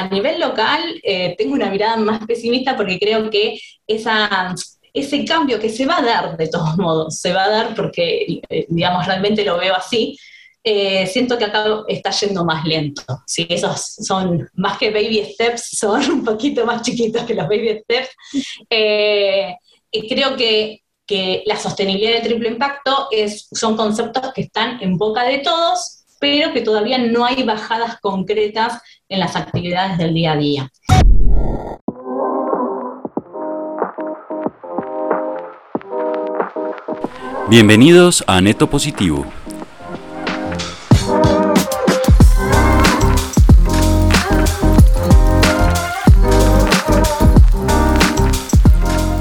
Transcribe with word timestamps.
a 0.00 0.08
nivel 0.08 0.40
local 0.40 0.80
eh, 1.02 1.34
tengo 1.36 1.54
una 1.54 1.70
mirada 1.70 1.96
más 1.96 2.24
pesimista 2.26 2.76
porque 2.76 2.98
creo 2.98 3.28
que 3.28 3.60
ese 3.86 5.24
cambio 5.24 5.60
que 5.60 5.68
se 5.68 5.86
va 5.86 5.98
a 5.98 6.02
dar 6.02 6.36
de 6.36 6.48
todos 6.48 6.76
modos, 6.78 7.20
se 7.20 7.32
va 7.32 7.44
a 7.44 7.50
dar 7.50 7.74
porque, 7.74 8.40
eh, 8.48 8.66
digamos, 8.68 9.06
realmente 9.06 9.44
lo 9.44 9.58
veo 9.58 9.74
así, 9.74 10.16
eh, 10.62 11.06
siento 11.06 11.38
que 11.38 11.44
acá 11.44 11.64
está 11.88 12.10
yendo 12.10 12.44
más 12.44 12.64
lento. 12.64 13.02
¿sí? 13.26 13.46
Esos 13.48 13.80
son 13.80 14.48
más 14.54 14.78
que 14.78 14.90
baby 14.90 15.24
steps, 15.32 15.70
son 15.78 16.10
un 16.10 16.24
poquito 16.24 16.64
más 16.64 16.82
chiquitos 16.82 17.24
que 17.24 17.34
los 17.34 17.48
baby 17.48 17.80
steps. 17.82 18.10
y 19.92 20.08
creo 20.08 20.36
que, 20.36 20.82
que, 21.06 21.42
la 21.46 21.56
sostenibilidad 21.56 22.22
de 22.22 22.28
triple 22.28 22.48
impacto 22.48 23.08
es, 23.10 23.48
son 23.52 23.76
conceptos 23.76 24.32
que 24.32 24.42
están 24.42 24.82
en 24.82 24.96
boca 24.96 25.24
de 25.24 25.38
todos, 25.38 26.04
pero 26.20 26.52
que 26.52 26.60
todavía 26.60 26.98
no 26.98 27.24
hay 27.24 27.42
bajadas 27.42 27.98
concretas 28.00 28.80
en 29.10 29.18
las 29.18 29.34
actividades 29.34 29.98
del 29.98 30.14
día 30.14 30.32
a 30.32 30.36
día. 30.36 30.72
Bienvenidos 37.48 38.22
a 38.28 38.40
Neto 38.40 38.70
Positivo. 38.70 39.26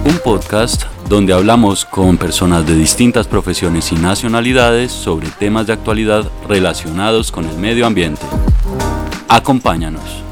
Un 0.05 0.19
podcast 0.23 0.83
donde 1.07 1.33
hablamos 1.33 1.85
con 1.85 2.17
personas 2.17 2.67
de 2.67 2.75
distintas 2.75 3.27
profesiones 3.27 3.91
y 3.91 3.95
nacionalidades 3.95 4.91
sobre 4.91 5.29
temas 5.29 5.65
de 5.65 5.73
actualidad 5.73 6.29
relacionados 6.47 7.31
con 7.31 7.49
el 7.49 7.57
medio 7.57 7.87
ambiente. 7.87 8.21
Acompáñanos. 9.31 10.23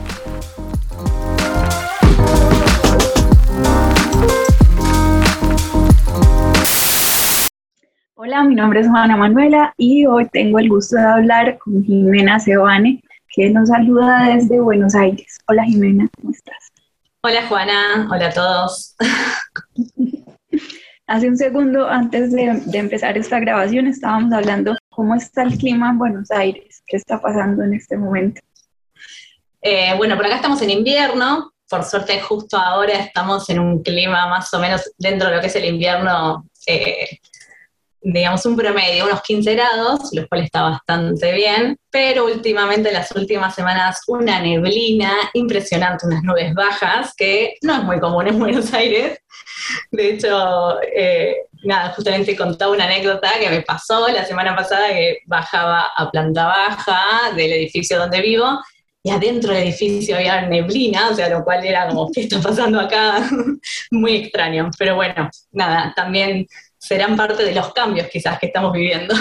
Hola, 8.16 8.44
mi 8.44 8.56
nombre 8.56 8.80
es 8.80 8.88
Juana 8.88 9.16
Manuela 9.16 9.72
y 9.78 10.08
hoy 10.08 10.28
tengo 10.30 10.58
el 10.58 10.70
gusto 10.70 10.96
de 10.96 11.04
hablar 11.04 11.60
con 11.60 11.84
Jimena 11.84 12.40
Sebane, 12.40 13.04
que 13.36 13.52
nos 13.52 13.70
saluda 13.70 14.34
desde 14.34 14.60
Buenos 14.60 14.96
Aires. 14.96 15.38
Hola 15.48 15.64
Jimena, 15.66 16.10
¿cómo 16.20 16.32
estás? 16.32 16.72
Hola 17.22 17.46
Juana, 17.48 18.10
hola 18.12 18.30
a 18.30 18.34
todos. 18.34 18.96
Hace 21.06 21.30
un 21.30 21.38
segundo, 21.38 21.88
antes 21.88 22.32
de, 22.32 22.64
empezar 22.74 23.16
esta 23.16 23.40
grabación, 23.40 23.86
estábamos 23.86 24.34
hablando 24.34 24.76
cómo 24.90 25.14
está 25.14 25.44
el 25.44 25.56
clima 25.56 25.92
en 25.92 26.00
Buenos 26.00 26.32
Aires, 26.32 26.82
qué 26.88 26.98
está 26.98 27.22
pasando 27.22 27.64
en 27.64 27.76
este 27.76 27.96
momento. 27.96 28.42
Eh, 29.62 29.94
bueno, 29.98 30.16
por 30.16 30.26
acá 30.26 30.36
estamos 30.36 30.62
en 30.62 30.70
invierno, 30.70 31.52
por 31.70 31.84
suerte 31.84 32.20
justo 32.22 32.58
ahora 32.58 32.94
estamos 32.94 33.50
en 33.50 33.60
un 33.60 33.84
clima 33.84 34.28
más 34.28 34.54
o 34.54 34.60
menos 34.60 34.90
dentro 34.98 35.30
de 35.30 35.36
lo 35.36 35.42
que 35.42 35.48
es 35.48 35.56
el 35.56 35.66
invierno 35.66 36.46
eh, 36.66 37.20
digamos, 38.10 38.46
un 38.46 38.56
promedio, 38.56 39.06
unos 39.06 39.22
15 39.22 39.54
grados, 39.56 40.00
lo 40.14 40.28
cual 40.28 40.42
está 40.42 40.62
bastante 40.62 41.34
bien, 41.34 41.78
pero 41.92 42.26
últimamente, 42.26 42.92
las 42.92 43.12
últimas 43.12 43.54
semanas, 43.54 44.02
una 44.08 44.40
neblina 44.40 45.12
impresionante, 45.34 46.06
unas 46.06 46.24
nubes 46.24 46.54
bajas, 46.54 47.14
que 47.18 47.56
no 47.64 47.76
es 47.76 47.84
muy 47.84 48.00
común 48.00 48.28
en 48.28 48.40
Buenos 48.40 48.74
Aires. 48.74 49.20
De 49.92 50.12
hecho, 50.12 50.82
eh, 50.84 51.36
nada, 51.64 51.90
justamente 51.90 52.36
contaba 52.38 52.72
una 52.72 52.86
anécdota 52.86 53.30
que 53.40 53.50
me 53.50 53.62
pasó 53.62 54.08
la 54.08 54.24
semana 54.24 54.56
pasada 54.56 54.90
que 54.90 55.18
bajaba 55.26 55.88
a 55.96 56.10
planta 56.10 56.46
baja 56.46 57.32
del 57.36 57.52
edificio 57.52 58.00
donde 58.00 58.22
vivo 58.22 58.62
y 59.04 59.10
adentro 59.10 59.54
del 59.54 59.64
edificio 59.64 60.18
había 60.18 60.48
neblina, 60.48 61.10
o 61.10 61.16
sea, 61.16 61.30
lo 61.30 61.44
cual 61.44 61.66
era 61.66 61.88
como, 61.88 62.12
¿qué 62.12 62.22
está 62.22 62.42
pasando 62.42 62.80
acá? 62.80 63.30
Muy 63.92 64.16
extraño. 64.16 64.70
Pero 64.78 64.96
bueno, 64.96 65.30
nada, 65.52 65.94
también 65.96 66.46
serán 66.78 67.16
parte 67.16 67.44
de 67.44 67.56
los 67.56 67.74
cambios 67.74 68.08
quizás 68.08 68.40
que 68.40 68.48
estamos 68.48 68.74
viviendo. 68.74 69.16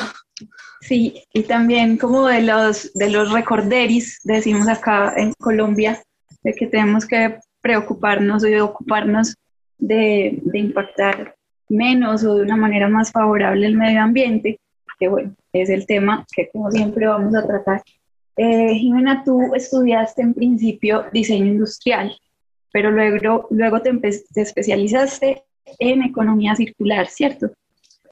Sí, 0.80 1.24
y 1.32 1.42
también 1.42 1.96
como 1.96 2.26
de 2.26 2.42
los, 2.42 2.92
de 2.94 3.10
los 3.10 3.32
recorderis, 3.32 4.20
decimos 4.22 4.68
acá 4.68 5.14
en 5.16 5.32
Colombia, 5.34 6.00
de 6.42 6.52
que 6.52 6.66
tenemos 6.66 7.06
que 7.06 7.38
preocuparnos 7.60 8.46
y 8.46 8.54
ocuparnos 8.56 9.34
de, 9.78 10.38
de 10.42 10.58
impactar 10.58 11.34
menos 11.68 12.22
o 12.24 12.36
de 12.36 12.42
una 12.42 12.56
manera 12.56 12.88
más 12.88 13.10
favorable 13.10 13.66
el 13.66 13.76
medio 13.76 14.02
ambiente, 14.02 14.60
que 14.98 15.08
bueno, 15.08 15.34
es 15.52 15.70
el 15.70 15.86
tema 15.86 16.24
que 16.34 16.48
como 16.50 16.70
siempre 16.70 17.06
vamos 17.06 17.34
a 17.34 17.46
tratar. 17.46 17.82
Eh, 18.36 18.74
Jimena, 18.74 19.22
tú 19.24 19.54
estudiaste 19.54 20.22
en 20.22 20.34
principio 20.34 21.06
diseño 21.12 21.46
industrial, 21.46 22.16
pero 22.72 22.90
luego, 22.90 23.46
luego 23.50 23.80
te, 23.80 23.92
te 23.94 24.42
especializaste 24.42 25.44
en 25.78 26.02
economía 26.02 26.54
circular, 26.54 27.08
¿cierto? 27.08 27.50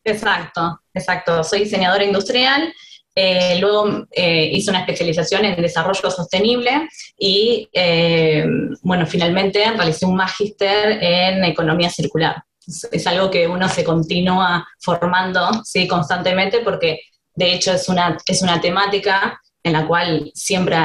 Exacto, 0.02 0.80
exacto. 0.92 1.42
Soy 1.44 1.60
diseñadora 1.60 2.04
industrial. 2.04 2.72
Eh, 3.16 3.58
luego 3.60 4.06
eh, 4.10 4.50
hice 4.52 4.70
una 4.70 4.80
especialización 4.80 5.44
en 5.44 5.62
desarrollo 5.62 6.10
sostenible 6.10 6.88
y, 7.16 7.68
eh, 7.72 8.44
bueno, 8.82 9.06
finalmente 9.06 9.64
realicé 9.70 10.04
un 10.04 10.16
magíster 10.16 10.98
en 11.00 11.44
economía 11.44 11.90
circular. 11.90 12.42
Es, 12.90 13.06
algo 13.06 13.30
que 13.30 13.46
uno 13.46 13.68
se 13.68 13.84
continúa 13.84 14.66
formando 14.80 15.62
¿sí? 15.64 15.86
constantemente 15.86 16.60
porque, 16.60 17.00
de 17.34 17.52
hecho, 17.52 17.72
es 17.72 17.88
una, 17.88 18.18
es 18.26 18.42
una 18.42 18.60
temática 18.60 19.40
en 19.64 19.72
la 19.72 19.86
cual 19.86 20.30
siempre 20.34 20.76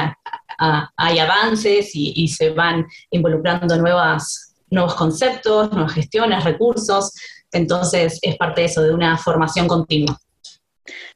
hay 0.96 1.18
avances 1.18 1.90
y, 1.94 2.26
se 2.28 2.50
van 2.50 2.86
involucrando 3.10 3.76
nuevos 3.76 4.94
conceptos, 4.96 5.70
nuevas 5.72 5.92
gestiones, 5.92 6.44
recursos. 6.44 7.12
Entonces 7.52 8.18
es 8.22 8.36
parte 8.36 8.62
de 8.62 8.66
eso, 8.66 8.82
de 8.82 8.94
una 8.94 9.16
formación 9.16 9.68
continua. 9.68 10.18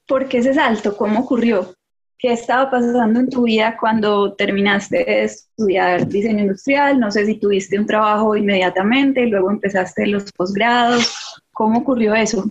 ¿Por 0.06 0.28
qué 0.28 0.38
ese 0.38 0.54
salto? 0.54 0.96
¿Cómo 0.96 1.20
ocurrió? 1.20 1.74
¿Qué 2.18 2.32
estaba 2.32 2.70
pasando 2.70 3.20
en 3.20 3.28
tu 3.28 3.42
vida 3.44 3.76
cuando 3.78 4.34
terminaste 4.34 5.04
de 5.04 5.24
estudiar 5.24 6.06
diseño 6.06 6.40
industrial? 6.40 7.00
No 7.00 7.10
sé 7.10 7.26
si 7.26 7.36
tuviste 7.36 7.78
un 7.78 7.86
trabajo 7.86 8.36
inmediatamente, 8.36 9.26
luego 9.26 9.50
empezaste 9.50 10.06
los 10.06 10.30
posgrados. 10.32 11.40
¿Cómo 11.52 11.80
ocurrió 11.80 12.14
eso? 12.14 12.44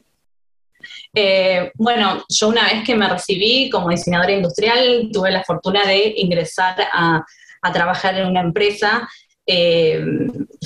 Eh, 1.15 1.71
bueno, 1.75 2.25
yo 2.27 2.47
una 2.49 2.63
vez 2.63 2.83
que 2.83 2.95
me 2.95 3.07
recibí 3.07 3.69
como 3.69 3.89
diseñadora 3.89 4.31
industrial, 4.31 5.09
tuve 5.11 5.31
la 5.31 5.43
fortuna 5.43 5.85
de 5.85 6.13
ingresar 6.17 6.75
a, 6.91 7.23
trabajar 7.71 8.17
en 8.17 8.27
una 8.27 8.41
empresa 8.41 9.07
eh, 9.45 10.03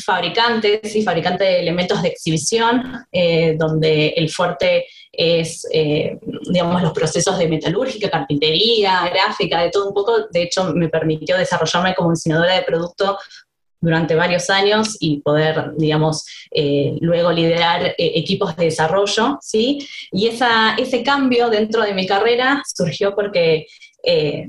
fabricantes 0.03 0.96
y 0.96 1.03
fabricantes 1.03 1.47
de 1.47 1.59
elementos 1.59 2.02
de 2.02 2.09
exhibición, 2.09 3.06
eh, 3.12 3.56
donde 3.58 4.09
el 4.09 4.30
fuerte 4.30 4.88
es, 5.12 5.68
eh, 5.72 6.18
digamos, 6.50 6.81
los 6.81 6.94
procesos 6.94 7.38
de 7.38 7.47
metalúrgica, 7.47 8.09
carpintería, 8.09 9.09
gráfica, 9.09 9.62
de 9.62 9.72
todo 9.72 9.88
un 9.88 9.94
poco. 9.94 10.28
De 10.31 10.44
hecho, 10.44 10.74
me 10.75 10.90
permitió 10.90 11.38
desarrollarme 11.38 11.96
como 11.96 12.12
diseñadora 12.12 12.56
de 12.56 12.62
producto 12.62 13.18
durante 13.79 14.15
varios 14.15 14.49
años 14.49 14.97
y 14.99 15.21
poder, 15.21 15.71
digamos, 15.77 16.25
luego 16.99 17.31
liderar 17.31 17.93
equipos 17.97 18.55
de 18.55 18.65
desarrollo, 18.65 19.38
¿sí? 19.41 19.88
Y 20.11 20.27
esa, 20.27 20.75
ese 20.75 21.03
cambio 21.03 21.49
dentro 21.49 21.83
de 21.83 21.93
mi 21.93 22.07
carrera 22.07 22.63
surgió 22.66 23.13
porque 23.13 23.67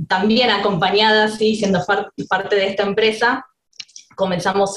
también 0.08 0.50
acompañada, 0.50 1.28
¿sí? 1.28 1.56
Siendo 1.56 1.84
parte 2.28 2.56
de 2.56 2.66
esta 2.66 2.84
empresa, 2.84 3.44
comenzamos 4.18 4.74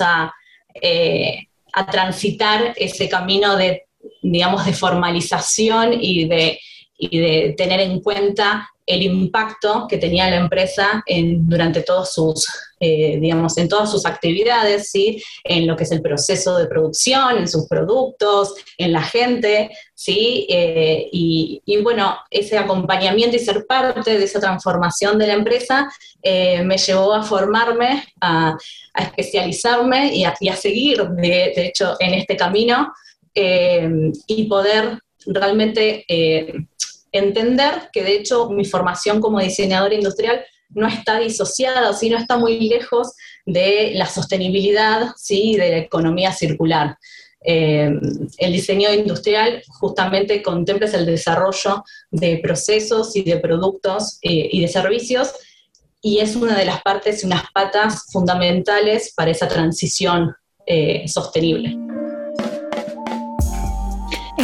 eh, 0.75 1.47
a, 1.73 1.85
transitar 1.87 2.73
ese 2.77 3.09
camino 3.09 3.57
de, 3.57 3.87
digamos, 4.21 4.65
de 4.65 4.73
formalización 4.73 5.97
y 5.99 6.25
de, 6.25 6.59
y 7.01 7.19
de 7.19 7.55
tener 7.57 7.79
en 7.79 7.99
cuenta 7.99 8.69
el 8.85 9.03
impacto 9.03 9.87
que 9.87 9.97
tenía 9.97 10.29
la 10.29 10.35
empresa 10.37 11.03
durante 11.07 11.81
todos 11.81 12.13
sus, 12.13 12.45
eh, 12.79 13.17
digamos, 13.21 13.57
en 13.57 13.69
todas 13.69 13.89
sus 13.89 14.05
actividades, 14.05 14.89
¿sí? 14.89 15.21
en 15.43 15.65
lo 15.65 15.75
que 15.75 15.83
es 15.83 15.91
el 15.91 16.01
proceso 16.01 16.57
de 16.57 16.67
producción, 16.67 17.37
en 17.37 17.47
sus 17.47 17.67
productos, 17.67 18.53
en 18.77 18.91
la 18.91 19.01
gente, 19.01 19.69
¿sí? 19.93 20.45
Eh, 20.49 21.07
y, 21.11 21.61
bueno, 21.81 22.17
ese 22.29 22.57
acompañamiento 22.57 23.35
y 23.35 23.39
ser 23.39 23.65
parte 23.65 24.17
de 24.17 24.23
esa 24.23 24.39
transformación 24.39 25.17
de 25.17 25.27
la 25.27 25.33
empresa 25.33 25.89
eh, 26.21 26.61
me 26.63 26.77
llevó 26.77 27.13
a 27.13 27.23
formarme, 27.23 28.03
a, 28.19 28.57
especializarme 28.95 30.13
y 30.13 30.25
a, 30.25 30.55
seguir, 30.55 31.07
de, 31.09 31.53
hecho, 31.55 31.95
en 31.99 32.13
este 32.13 32.35
camino 32.35 32.91
y 33.33 34.43
poder 34.49 34.99
realmente 35.25 36.03
entender 37.11 37.89
que 37.91 38.03
de 38.03 38.15
hecho 38.15 38.49
mi 38.49 38.65
formación 38.65 39.19
como 39.19 39.39
diseñadora 39.39 39.95
industrial 39.95 40.43
no 40.69 40.87
está 40.87 41.19
disociada, 41.19 41.93
sino 41.93 42.17
está 42.17 42.37
muy 42.37 42.59
lejos 42.69 43.13
de 43.45 43.91
la 43.95 44.05
sostenibilidad, 44.05 45.11
¿sí? 45.17 45.55
de 45.55 45.69
la 45.69 45.77
economía 45.77 46.31
circular. 46.31 46.97
Eh, 47.43 47.89
el 48.37 48.53
diseño 48.53 48.93
industrial 48.93 49.63
justamente 49.67 50.43
contempla 50.43 50.87
el 50.93 51.05
desarrollo 51.07 51.83
de 52.11 52.37
procesos 52.37 53.15
y 53.15 53.23
de 53.23 53.37
productos 53.37 54.19
eh, 54.21 54.47
y 54.51 54.61
de 54.61 54.67
servicios 54.67 55.33
y 56.01 56.19
es 56.19 56.35
una 56.35 56.57
de 56.57 56.65
las 56.65 56.81
partes 56.81 57.23
y 57.23 57.25
unas 57.25 57.43
patas 57.51 58.05
fundamentales 58.11 59.13
para 59.15 59.31
esa 59.31 59.47
transición 59.47 60.35
eh, 60.65 61.07
sostenible. 61.07 61.77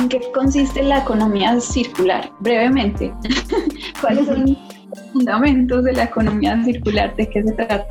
¿En 0.07 0.21
qué 0.21 0.31
consiste 0.31 0.83
la 0.83 1.00
economía 1.00 1.59
circular? 1.59 2.31
Brevemente, 2.39 3.13
¿cuáles 4.01 4.25
son 4.25 4.45
los 4.45 5.12
fundamentos 5.12 5.83
de 5.83 5.92
la 5.92 6.06
economía 6.06 6.63
circular? 6.63 7.13
¿De 7.18 7.27
qué 7.27 7.44
se 7.44 7.51
trata? 7.51 7.86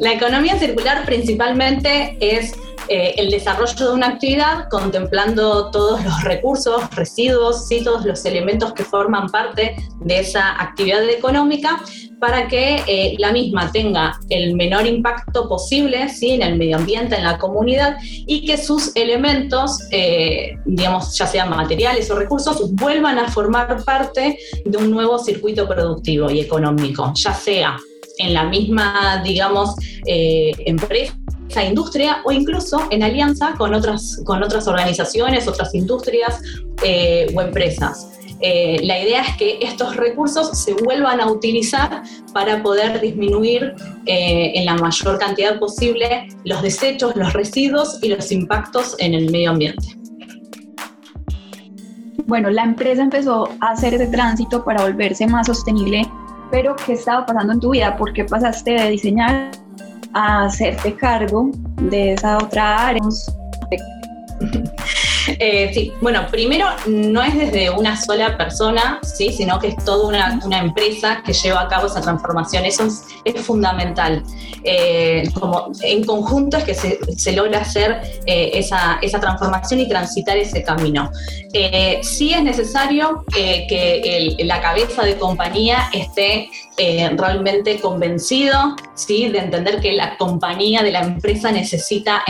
La 0.00 0.14
economía 0.14 0.58
circular 0.58 1.04
principalmente 1.06 2.16
es 2.20 2.54
eh, 2.92 3.14
el 3.18 3.30
desarrollo 3.30 3.86
de 3.86 3.94
una 3.94 4.08
actividad 4.08 4.68
contemplando 4.68 5.70
todos 5.70 6.04
los 6.04 6.24
recursos, 6.24 6.92
residuos, 6.96 7.70
y 7.70 7.84
todos 7.84 8.04
los 8.04 8.24
elementos 8.24 8.72
que 8.72 8.82
forman 8.82 9.28
parte 9.28 9.76
de 10.00 10.18
esa 10.18 10.60
actividad 10.60 11.08
económica 11.08 11.80
para 12.18 12.48
que 12.48 12.82
eh, 12.88 13.14
la 13.20 13.30
misma 13.30 13.70
tenga 13.70 14.18
el 14.28 14.56
menor 14.56 14.88
impacto 14.88 15.48
posible 15.48 16.08
¿sí? 16.08 16.30
en 16.30 16.42
el 16.42 16.58
medio 16.58 16.78
ambiente, 16.78 17.14
en 17.14 17.22
la 17.22 17.38
comunidad 17.38 17.96
y 18.02 18.44
que 18.44 18.56
sus 18.56 18.90
elementos, 18.96 19.78
eh, 19.92 20.56
digamos, 20.64 21.16
ya 21.16 21.28
sean 21.28 21.48
materiales 21.48 22.10
o 22.10 22.16
recursos, 22.16 22.74
vuelvan 22.74 23.20
a 23.20 23.28
formar 23.30 23.84
parte 23.84 24.36
de 24.64 24.78
un 24.78 24.90
nuevo 24.90 25.16
circuito 25.20 25.68
productivo 25.68 26.28
y 26.28 26.40
económico, 26.40 27.12
ya 27.14 27.34
sea 27.34 27.76
en 28.18 28.34
la 28.34 28.42
misma, 28.44 29.22
digamos, 29.24 29.76
empresa 30.04 31.14
esa 31.50 31.64
industria 31.64 32.18
o 32.24 32.32
incluso 32.32 32.86
en 32.90 33.02
alianza 33.02 33.54
con 33.58 33.74
otras, 33.74 34.20
con 34.24 34.42
otras 34.42 34.66
organizaciones, 34.68 35.48
otras 35.48 35.74
industrias 35.74 36.40
eh, 36.82 37.26
o 37.34 37.40
empresas. 37.40 38.06
Eh, 38.42 38.80
la 38.84 38.98
idea 38.98 39.20
es 39.20 39.36
que 39.36 39.58
estos 39.60 39.96
recursos 39.96 40.56
se 40.58 40.72
vuelvan 40.72 41.20
a 41.20 41.30
utilizar 41.30 42.02
para 42.32 42.62
poder 42.62 42.98
disminuir 43.00 43.74
eh, 44.06 44.52
en 44.54 44.64
la 44.64 44.76
mayor 44.76 45.18
cantidad 45.18 45.58
posible 45.58 46.28
los 46.44 46.62
desechos, 46.62 47.14
los 47.16 47.34
residuos 47.34 47.98
y 48.00 48.08
los 48.08 48.32
impactos 48.32 48.96
en 48.98 49.12
el 49.12 49.30
medio 49.30 49.50
ambiente. 49.50 49.94
Bueno, 52.26 52.48
la 52.48 52.62
empresa 52.62 53.02
empezó 53.02 53.50
a 53.60 53.72
hacer 53.72 53.92
ese 53.92 54.06
tránsito 54.06 54.64
para 54.64 54.82
volverse 54.84 55.26
más 55.26 55.48
sostenible, 55.48 56.08
pero 56.50 56.76
¿qué 56.76 56.94
estaba 56.94 57.26
pasando 57.26 57.54
en 57.54 57.60
tu 57.60 57.70
vida? 57.70 57.96
¿Por 57.96 58.12
qué 58.12 58.24
pasaste 58.24 58.70
de 58.70 58.90
diseñar 58.90 59.50
a 60.14 60.44
hacerte 60.44 60.94
cargo 60.94 61.50
de 61.76 62.14
esa 62.14 62.38
otra 62.38 62.88
área. 62.88 63.02
Eh, 65.38 65.70
sí, 65.72 65.92
bueno, 66.00 66.26
primero 66.30 66.66
no 66.86 67.22
es 67.22 67.36
desde 67.36 67.70
una 67.70 67.96
sola 68.00 68.36
persona, 68.36 68.98
¿sí? 69.02 69.32
sino 69.32 69.58
que 69.58 69.68
es 69.68 69.76
toda 69.84 70.08
una, 70.08 70.58
empresa 70.58 71.22
que 71.24 71.32
lleva 71.32 71.62
a 71.62 71.68
cabo 71.68 71.86
esa 71.86 72.00
transformación. 72.00 72.64
Eso 72.64 72.88
es, 73.24 73.40
fundamental. 73.42 74.22
Eh, 74.64 75.24
como 75.38 75.70
en 75.82 76.04
conjunto 76.04 76.56
es 76.58 76.64
que 76.64 76.74
se, 76.74 77.32
logra 77.32 77.60
hacer 77.60 78.00
eh, 78.26 78.50
esa, 78.54 78.98
transformación 79.20 79.80
y 79.80 79.88
transitar 79.88 80.36
ese 80.36 80.62
camino. 80.62 81.10
sí 82.02 82.32
es 82.32 82.42
necesario 82.42 83.24
que 83.28 84.36
la 84.40 84.60
cabeza 84.60 85.02
de 85.04 85.16
compañía 85.16 85.90
esté 85.92 86.50
realmente 87.16 87.78
convencido 87.80 88.76
¿sí? 88.94 89.28
de 89.28 89.38
entender 89.38 89.80
que 89.80 89.92
la 89.92 90.16
compañía 90.16 90.82
de 90.82 90.92
la 90.92 91.00
empresa 91.00 91.52
necesita 91.52 92.22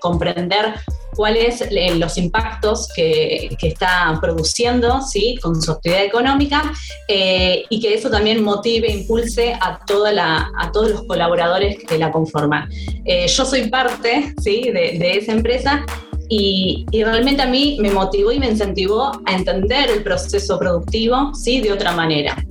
comprender 0.00 0.74
cuáles 1.20 1.60
eh, 1.60 1.94
los 1.96 2.16
impactos 2.16 2.88
que, 2.94 3.56
está 3.60 4.18
produciendo 4.20 5.02
¿sí? 5.02 5.36
con 5.42 5.60
su 5.60 5.72
actividad 5.72 6.04
económica 6.04 6.72
eh, 7.08 7.64
y 7.68 7.80
que 7.80 7.92
eso 7.92 8.10
también 8.10 8.42
motive 8.42 8.88
e 8.88 9.00
impulse 9.00 9.52
a, 9.60 9.80
toda 9.86 10.12
la, 10.12 10.50
a 10.58 10.72
todos 10.72 10.90
los 10.90 11.02
colaboradores 11.04 11.76
que 11.86 11.98
la 11.98 12.10
conforman. 12.10 12.70
Eh, 13.04 13.26
yo 13.28 13.44
soy 13.44 13.68
parte 13.68 14.34
¿sí? 14.42 14.70
de, 14.72 15.18
esa 15.18 15.32
empresa 15.32 15.84
y, 16.30 16.86
realmente 16.92 17.42
a 17.42 17.46
mí 17.46 17.76
me 17.80 17.90
motivó 17.90 18.32
y 18.32 18.38
me 18.38 18.48
incentivó 18.48 19.12
a 19.26 19.34
entender 19.34 19.90
el 19.90 20.02
proceso 20.02 20.58
productivo 20.58 21.34
¿sí? 21.34 21.60
de 21.60 21.72
otra 21.72 21.92
manera. 21.92 22.42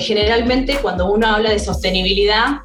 generalmente 0.00 0.78
cuando 0.82 1.10
uno 1.10 1.26
habla 1.28 1.50
de 1.50 1.58
sostenibilidad, 1.58 2.60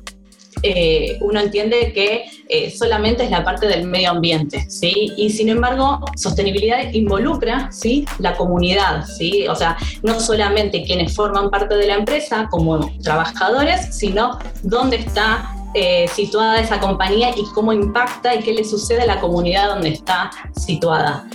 eh, 0.62 1.18
uno 1.22 1.40
entiende 1.40 1.94
que 1.94 2.26
eh, 2.50 2.72
solamente 2.72 3.24
es 3.24 3.32
la 3.32 3.44
parte 3.44 3.68
del 3.68 3.88
medio 3.88 4.12
ambiente, 4.12 4.66
¿sí? 4.70 5.14
Y 5.16 5.30
sin 5.30 5.50
embargo, 5.50 6.00
sostenibilidad 6.16 6.92
involucra, 6.94 7.72
¿sí? 7.72 8.06
La 8.20 8.36
comunidad, 8.36 9.06
¿sí? 9.06 9.48
O 9.48 9.56
sea, 9.56 9.78
no 10.04 10.20
solamente 10.20 10.84
quienes 10.84 11.16
forman 11.16 11.50
parte 11.50 11.76
de 11.76 11.88
la 11.88 11.96
empresa 11.96 12.48
como 12.52 12.92
trabajadores, 13.02 13.96
sino 13.96 14.38
dónde 14.64 14.98
está 14.98 15.56
eh, 15.74 16.08
situada 16.08 16.60
esa 16.60 16.80
compañía 16.80 17.30
y 17.36 17.44
cómo 17.54 17.74
impacta 17.74 18.36
y 18.36 18.40
qué 18.40 18.54
le 18.54 18.64
sucede 18.64 19.04
a 19.04 19.06
la 19.06 19.20
comunidad 19.20 19.70
donde 19.70 19.90
está 19.90 20.32
situada. 20.56 21.28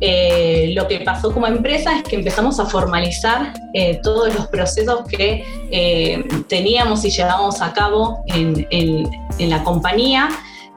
Eh, 0.00 0.72
lo 0.74 0.88
que 0.88 1.00
pasó 1.00 1.32
como 1.32 1.46
empresa 1.46 1.96
es 1.96 2.02
que 2.02 2.16
empezamos 2.16 2.58
a 2.58 2.66
formalizar 2.66 3.52
eh, 3.74 4.00
todos 4.02 4.34
los 4.34 4.48
procesos 4.48 5.04
que 5.06 5.44
teníamos 6.48 7.04
y 7.04 7.10
llevábamos 7.10 7.60
a 7.62 7.72
cabo 7.72 8.24
en, 8.26 8.66
en 8.70 9.50
la 9.50 9.62
compañía 9.62 10.28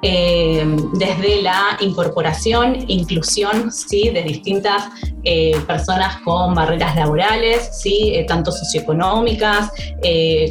eh, 0.08 0.64
desde 0.94 1.42
la 1.42 1.78
incorporación, 1.80 2.86
inclusión 2.88 3.72
¿sí? 3.72 4.12
de 4.12 4.22
distintas 4.22 4.84
eh, 5.24 5.60
personas 5.66 6.18
con 6.18 6.54
barreras 6.54 6.96
laborales, 6.96 7.72
¿sí? 7.76 8.12
Eh, 8.14 8.24
tanto 8.24 8.52
socioeconómicas 8.52 9.72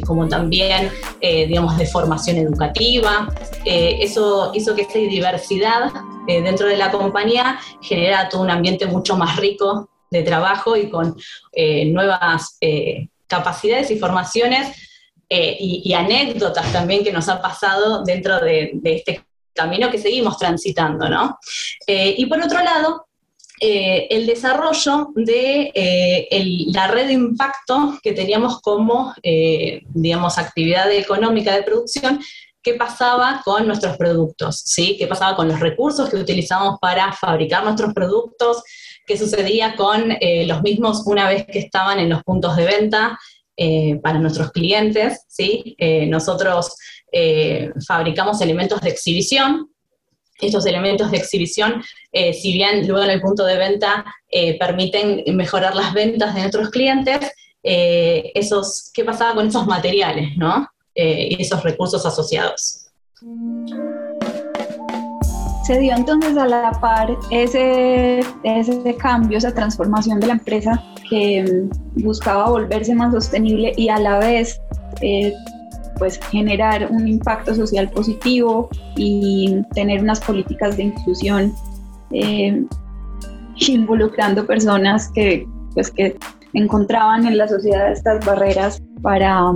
como 0.05 0.27
también, 0.27 0.91
digamos, 1.21 1.77
de 1.77 1.85
formación 1.85 2.35
educativa. 2.37 3.33
eso 3.63 4.51
hizo 4.53 4.75
que 4.75 4.81
esa 4.81 4.99
diversidad 4.99 5.93
dentro 6.27 6.67
de 6.67 6.75
la 6.75 6.91
compañía 6.91 7.57
genera 7.81 8.27
todo 8.27 8.41
un 8.41 8.49
ambiente 8.49 8.85
mucho 8.87 9.15
más 9.15 9.37
rico 9.37 9.89
de 10.11 10.23
trabajo 10.23 10.75
y 10.75 10.89
con 10.89 11.15
nuevas 11.87 12.59
capacidades 13.27 13.89
y 13.91 13.97
formaciones 13.97 14.75
y, 15.29 15.93
anécdotas 15.93 16.73
también 16.73 17.05
que 17.05 17.13
nos 17.13 17.29
han 17.29 17.41
pasado 17.41 18.03
dentro 18.03 18.39
de, 18.41 18.71
de 18.73 18.95
este 18.95 19.23
camino 19.55 19.89
que 19.89 19.97
seguimos 19.97 20.37
transitando, 20.37 21.09
¿no? 21.09 21.39
Eh, 21.87 22.13
y 22.17 22.25
por 22.27 22.41
otro 22.41 22.61
lado, 22.61 23.07
eh, 23.59 24.07
el 24.11 24.27
desarrollo 24.27 25.07
de 25.15 25.71
eh, 25.73 26.27
la 26.73 26.87
red 26.87 27.07
de 27.07 27.13
impacto 27.13 27.97
que 28.03 28.11
teníamos 28.11 28.61
como, 28.61 29.13
digamos, 29.93 30.37
actividad 30.37 30.91
económica 30.91 31.55
de 31.55 31.63
producción, 31.63 32.19
qué 32.61 32.73
pasaba 32.73 33.41
con 33.45 33.65
nuestros 33.65 33.95
productos, 33.95 34.61
¿sí? 34.65 34.97
qué 34.97 35.07
pasaba 35.07 35.35
con 35.35 35.47
los 35.47 35.59
recursos 35.59 36.09
que 36.09 36.17
utilizamos 36.17 36.79
para 36.81 37.13
fabricar 37.13 37.63
nuestros 37.63 37.93
productos, 37.93 38.63
qué 39.05 39.17
sucedía 39.17 39.75
con 39.75 40.17
los 40.47 40.61
mismos 40.63 41.03
una 41.05 41.29
vez 41.29 41.45
que 41.45 41.59
estaban 41.59 41.99
en 41.99 42.09
los 42.09 42.23
puntos 42.23 42.57
de 42.57 42.65
venta 42.65 43.17
para 44.01 44.19
nuestros 44.19 44.51
clientes. 44.51 45.25
¿sí? 45.27 45.75
nosotros 46.07 46.75
eh, 47.17 47.71
fabricamos 47.87 48.41
elementos 48.41 48.81
de 48.81 48.89
exhibición. 48.89 49.69
Estos 50.41 50.65
elementos 50.65 51.09
de 51.11 51.17
exhibición, 51.17 51.81
eh, 52.11 52.33
si 52.33 52.51
bien 52.51 52.85
luego 52.85 53.05
en 53.05 53.11
el 53.11 53.21
punto 53.21 53.45
de 53.45 53.57
venta 53.57 54.03
eh, 54.29 54.59
permiten 54.59 55.23
mejorar 55.33 55.73
las 55.75 55.93
ventas 55.93 56.35
de 56.35 56.41
nuestros 56.41 56.69
clientes, 56.71 57.19
esos, 57.63 58.91
¿qué 58.93 59.03
pasaba 59.03 59.33
con 59.33 59.47
esos 59.47 59.65
materiales 59.65 60.37
¿no? 60.37 60.67
y 60.93 61.41
esos 61.41 61.63
recursos 61.63 62.05
asociados? 62.05 62.91
Se 65.65 65.79
dio 65.79 65.95
entonces 65.95 66.37
a 66.37 66.45
la 66.45 66.71
par 66.79 67.17
ese, 67.31 68.19
ese 68.43 68.95
cambio, 68.97 69.39
esa 69.39 69.51
transformación 69.51 70.19
de 70.19 70.27
la 70.27 70.33
empresa 70.33 70.83
que 71.09 71.43
mm, 71.43 72.03
buscaba 72.03 72.49
volverse 72.49 72.95
más 72.95 73.13
sostenible 73.13 73.73
y 73.77 73.89
a 73.89 73.99
la 73.99 74.19
vez 74.19 74.59
pues 75.97 76.19
generar 76.31 76.89
un 76.91 77.07
impacto 77.07 77.53
social 77.55 77.89
positivo 77.89 78.69
y 78.95 79.61
tener 79.73 80.01
unas 80.01 80.19
políticas 80.19 80.77
de 80.77 80.83
inclusión 80.83 81.53
eh, 82.11 82.63
involucrando 83.67 84.45
personas 84.45 85.09
que 85.13 85.45
pues 85.73 85.91
que 85.91 86.17
encontraban 86.53 87.25
en 87.27 87.37
la 87.37 87.47
sociedad 87.47 87.91
estas 87.91 88.25
barreras 88.25 88.81
para 89.01 89.51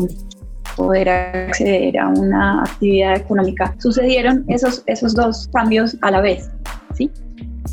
poder 0.75 1.09
acceder 1.09 1.97
a 1.97 2.07
una 2.07 2.61
actividad 2.63 3.17
económica. 3.17 3.75
Sucedieron 3.79 4.45
esos, 4.47 4.83
esos 4.85 5.13
dos 5.13 5.49
cambios 5.53 5.97
a 6.01 6.11
la 6.11 6.21
vez, 6.21 6.49
¿sí? 6.93 7.09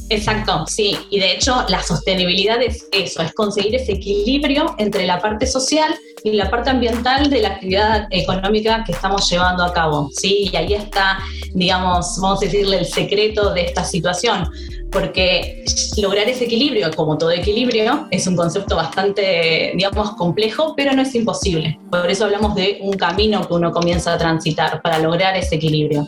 Exacto, 0.09 0.66
sí. 0.66 0.97
Y 1.11 1.19
de 1.19 1.33
hecho 1.33 1.64
la 1.69 1.83
sostenibilidad 1.83 2.62
es 2.62 2.88
eso, 2.93 3.23
es 3.23 3.33
conseguir 3.35 3.75
ese 3.75 3.93
equilibrio 3.93 4.75
entre 4.78 5.07
la 5.07 5.21
parte 5.21 5.47
social 5.47 5.95
y 6.23 6.33
la 6.33 6.50
parte 6.50 6.71
ambiental 6.71 7.28
de 7.28 7.40
la 7.40 7.49
actividad 7.49 8.07
económica 8.11 8.85
que 8.85 8.93
estamos 8.93 9.28
llevando 9.31 9.64
a 9.64 9.73
cabo. 9.73 10.11
¿sí? 10.12 10.50
Y 10.52 10.57
ahí 10.57 10.75
está, 10.75 11.19
digamos, 11.55 12.19
vamos 12.21 12.43
a 12.43 12.47
decirle 12.47 12.78
el 12.78 12.87
secreto 12.87 13.52
de 13.52 13.62
esta 13.66 13.85
situación 13.85 14.49
porque 14.97 15.62
lograr 15.99 16.26
ese 16.26 16.45
equilibrio, 16.45 16.91
como 16.97 17.19
todo 17.19 17.31
equilibrio, 17.31 18.09
es 18.11 18.26
un 18.26 18.35
concepto 18.35 18.76
bastante, 18.76 19.73
digamos, 19.75 20.12
complejo, 20.12 20.73
pero 20.75 20.95
no 20.95 21.03
es 21.03 21.15
imposible. 21.15 21.79
Por 21.91 22.11
eso 22.11 22.25
hablamos 22.25 22.55
de 22.55 22.79
un 22.81 22.95
camino 22.95 23.47
que 23.47 23.53
uno 23.53 23.73
comienza 23.73 24.15
a 24.15 24.17
transitar 24.17 24.81
para 24.81 24.99
lograr 24.99 25.37
ese 25.37 25.57
equilibrio. 25.57 26.07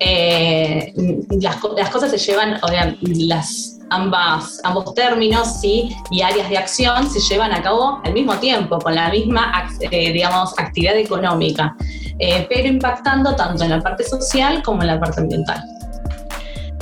Eh, 0.00 0.92
las, 1.40 1.56
cosas 1.92 2.10
se 2.10 2.18
llevan, 2.18 2.58
o 2.60 2.66
sea, 2.66 2.96
las, 3.02 3.78
ambas, 3.90 4.60
ambos 4.64 4.92
términos 4.94 5.60
¿sí? 5.60 5.94
y 6.10 6.22
áreas 6.22 6.50
de 6.50 6.58
acción 6.58 7.08
se 7.08 7.20
llevan 7.20 7.52
a 7.52 7.62
cabo 7.62 8.00
al 8.02 8.14
mismo 8.14 8.34
tiempo, 8.38 8.80
con 8.80 8.96
la 8.96 9.10
misma, 9.10 9.68
eh, 9.92 10.12
digamos, 10.12 10.58
actividad 10.58 10.96
económica, 10.96 11.76
eh, 12.18 12.44
pero 12.48 12.66
impactando 12.66 13.36
tanto 13.36 13.62
en 13.62 13.70
la 13.70 13.80
parte 13.80 14.02
social 14.02 14.60
como 14.64 14.82
en 14.82 14.88
la 14.88 14.98
parte 14.98 15.20
ambiental. 15.20 15.62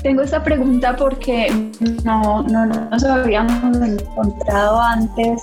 Tengo 0.03 0.23
esta 0.23 0.43
pregunta 0.43 0.97
porque 0.97 1.49
no, 2.05 2.43
no, 2.43 2.67
nos 2.67 3.05
habíamos 3.05 3.77
encontrado 3.77 4.81
antes 4.81 5.41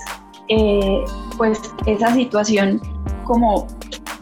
eh, 0.48 1.02
pues 1.38 1.58
esa 1.86 2.12
situación 2.12 2.80
como 3.24 3.66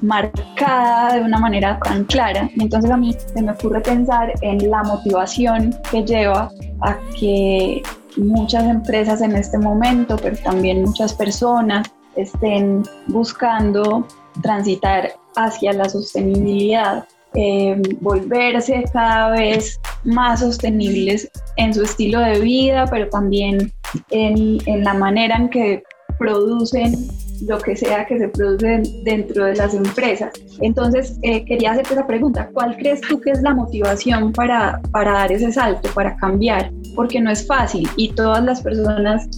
marcada 0.00 1.14
de 1.14 1.22
una 1.22 1.38
manera 1.38 1.78
tan 1.80 2.04
clara. 2.04 2.48
Entonces 2.56 2.90
a 2.90 2.96
mí 2.96 3.14
se 3.34 3.42
me 3.42 3.52
ocurre 3.52 3.80
pensar 3.80 4.32
en 4.42 4.70
la 4.70 4.82
motivación 4.84 5.74
que 5.90 6.04
lleva 6.04 6.50
a 6.82 6.96
que 7.18 7.82
muchas 8.16 8.64
empresas 8.64 9.20
en 9.20 9.34
este 9.34 9.58
momento, 9.58 10.16
pero 10.22 10.36
también 10.36 10.82
muchas 10.82 11.14
personas 11.14 11.86
estén 12.16 12.82
buscando 13.08 14.06
transitar 14.42 15.12
hacia 15.36 15.72
la 15.72 15.88
sostenibilidad, 15.88 17.06
eh, 17.34 17.80
volverse 18.00 18.84
cada 18.92 19.30
vez 19.30 19.80
más 20.04 20.40
sostenibles 20.40 21.30
en 21.56 21.74
su 21.74 21.82
estilo 21.82 22.20
de 22.20 22.40
vida, 22.40 22.86
pero 22.90 23.08
también 23.08 23.72
en, 24.10 24.58
en 24.66 24.84
la 24.84 24.94
manera 24.94 25.36
en 25.36 25.48
que 25.48 25.82
producen 26.18 26.94
lo 27.46 27.58
que 27.58 27.76
sea 27.76 28.04
que 28.06 28.18
se 28.18 28.28
produce 28.28 28.82
dentro 29.04 29.44
de 29.44 29.54
las 29.54 29.74
empresas. 29.74 30.32
Entonces, 30.60 31.18
eh, 31.22 31.44
quería 31.44 31.72
hacerte 31.72 31.94
esa 31.94 32.06
pregunta, 32.06 32.50
¿cuál 32.52 32.76
crees 32.76 33.00
tú 33.02 33.20
que 33.20 33.30
es 33.30 33.42
la 33.42 33.54
motivación 33.54 34.32
para, 34.32 34.80
para 34.90 35.12
dar 35.12 35.32
ese 35.32 35.52
salto, 35.52 35.88
para 35.94 36.16
cambiar? 36.16 36.72
Porque 36.96 37.20
no 37.20 37.30
es 37.30 37.46
fácil 37.46 37.88
y 37.96 38.12
todas 38.12 38.42
las 38.42 38.60
personas 38.62 39.28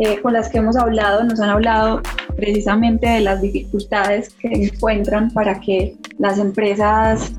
eh, 0.00 0.20
con 0.20 0.32
las 0.32 0.48
que 0.48 0.58
hemos 0.58 0.76
hablado 0.76 1.24
nos 1.24 1.40
han 1.40 1.50
hablado 1.50 2.00
precisamente 2.36 3.08
de 3.08 3.20
las 3.20 3.42
dificultades 3.42 4.30
que 4.34 4.48
encuentran 4.48 5.30
para 5.30 5.58
que 5.60 5.96
las 6.18 6.38
empresas 6.38 7.32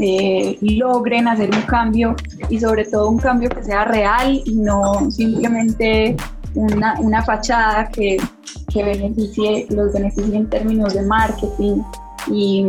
eh, 0.00 0.58
logren 0.60 1.28
hacer 1.28 1.50
un 1.54 1.62
cambio 1.62 2.14
y 2.48 2.58
sobre 2.58 2.84
todo 2.84 3.08
un 3.08 3.18
cambio 3.18 3.48
que 3.50 3.62
sea 3.62 3.84
real 3.84 4.42
y 4.44 4.54
no 4.54 5.10
simplemente 5.10 6.16
una, 6.54 6.98
una 7.00 7.22
fachada 7.22 7.88
que, 7.88 8.18
que, 8.72 8.82
beneficie, 8.82 9.66
los 9.70 9.92
beneficie 9.92 10.36
en 10.36 10.48
términos 10.48 10.94
de 10.94 11.02
marketing 11.02 11.82
y, 12.30 12.66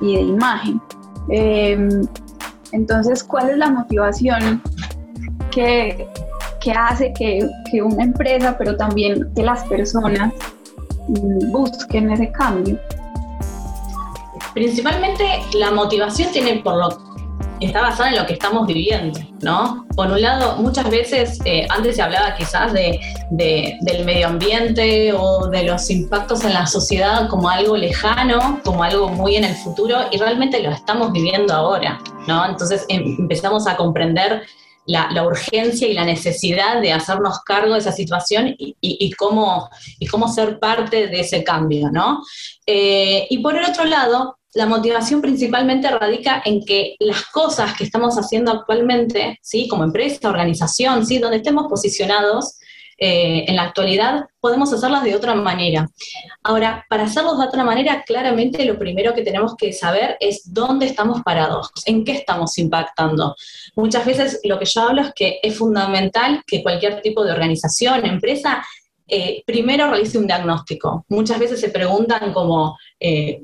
y 0.00 0.16
de 0.16 0.22
imagen. 0.22 0.80
Em, 1.28 2.06
entonces, 2.72 3.22
¿cuál 3.22 3.50
es 3.50 3.58
la 3.58 3.70
motivación 3.70 4.60
que, 5.50 6.08
que 6.64 6.72
hace 6.72 7.12
que, 7.12 7.46
que, 7.70 7.82
una 7.82 8.04
empresa, 8.04 8.56
pero 8.56 8.76
también 8.76 9.30
que 9.34 9.42
las 9.42 9.64
personas 9.64 10.32
mm, 11.08 11.52
busquen 11.52 12.10
ese 12.10 12.32
cambio? 12.32 12.78
Principalmente 14.54 15.24
la 15.54 15.70
motivación 15.70 16.32
tiene 16.32 16.56
por 16.56 16.76
lo 16.76 17.14
está 17.60 17.80
basada 17.80 18.10
en 18.10 18.16
lo 18.16 18.26
que 18.26 18.34
estamos 18.34 18.66
viviendo, 18.66 19.18
¿no? 19.40 19.86
Por 19.94 20.08
un 20.08 20.20
lado, 20.20 20.56
muchas 20.56 20.90
veces, 20.90 21.38
eh, 21.44 21.66
antes 21.70 21.96
se 21.96 22.02
hablaba 22.02 22.34
quizás 22.34 22.72
de, 22.72 23.00
del 23.30 24.04
medio 24.04 24.28
ambiente 24.28 25.12
o 25.12 25.48
de 25.48 25.64
los 25.64 25.88
impactos 25.90 26.44
en 26.44 26.52
la 26.52 26.66
sociedad 26.66 27.28
como 27.28 27.48
algo 27.48 27.76
lejano, 27.76 28.60
como 28.64 28.82
algo 28.82 29.08
muy 29.08 29.36
en 29.36 29.44
el 29.44 29.54
futuro, 29.54 29.98
y 30.10 30.18
realmente 30.18 30.62
lo 30.62 30.70
estamos 30.70 31.12
viviendo 31.12 31.54
ahora, 31.54 32.00
¿no? 32.26 32.46
Entonces 32.46 32.84
em, 32.88 33.16
empezamos 33.18 33.66
a 33.66 33.76
comprender 33.76 34.42
la, 34.86 35.26
urgencia 35.26 35.88
y 35.88 35.94
la 35.94 36.04
necesidad 36.04 36.80
de 36.80 36.92
hacernos 36.92 37.40
cargo 37.40 37.74
de 37.74 37.80
esa 37.80 37.92
situación 37.92 38.54
y, 38.58 39.10
cómo, 39.12 39.70
y 39.98 40.06
cómo 40.06 40.28
ser 40.28 40.58
parte 40.58 41.08
de 41.08 41.20
ese 41.20 41.42
cambio, 41.42 41.90
¿no? 41.90 42.22
Eh, 42.66 43.26
y 43.30 43.38
por 43.38 43.56
el 43.56 43.64
otro 43.64 43.84
lado, 43.84 44.38
la 44.54 44.66
motivación 44.66 45.20
principalmente 45.20 45.90
radica 45.90 46.40
en 46.44 46.64
que 46.64 46.94
las 47.00 47.24
cosas 47.26 47.74
que 47.76 47.84
estamos 47.84 48.16
haciendo 48.16 48.52
actualmente, 48.52 49.38
¿sí? 49.42 49.66
como 49.66 49.82
empresa, 49.82 50.28
organización, 50.28 51.04
¿sí? 51.04 51.18
donde 51.18 51.38
estemos 51.38 51.66
posicionados 51.68 52.58
eh, 52.98 53.44
en 53.48 53.56
la 53.56 53.62
actualidad, 53.62 54.26
podemos 54.40 54.72
hacerlas 54.72 55.04
de 55.04 55.14
otra 55.14 55.34
manera. 55.34 55.88
Ahora, 56.42 56.84
para 56.88 57.04
hacerlos 57.04 57.38
de 57.38 57.46
otra 57.46 57.64
manera, 57.64 58.02
claramente 58.06 58.64
lo 58.64 58.78
primero 58.78 59.14
que 59.14 59.22
tenemos 59.22 59.54
que 59.56 59.72
saber 59.72 60.16
es 60.20 60.52
dónde 60.52 60.86
estamos 60.86 61.22
parados, 61.22 61.70
en 61.86 62.04
qué 62.04 62.12
estamos 62.12 62.56
impactando. 62.58 63.34
Muchas 63.76 64.04
veces 64.04 64.40
lo 64.44 64.58
que 64.58 64.66
yo 64.66 64.82
hablo 64.82 65.02
es 65.02 65.12
que 65.14 65.38
es 65.42 65.56
fundamental 65.56 66.42
que 66.46 66.62
cualquier 66.62 67.00
tipo 67.02 67.24
de 67.24 67.32
organización, 67.32 68.06
empresa, 68.06 68.64
eh, 69.06 69.42
primero 69.46 69.90
realice 69.90 70.18
un 70.18 70.26
diagnóstico. 70.26 71.04
Muchas 71.08 71.38
veces 71.38 71.60
se 71.60 71.68
preguntan 71.68 72.32
como, 72.32 72.78
eh, 72.98 73.42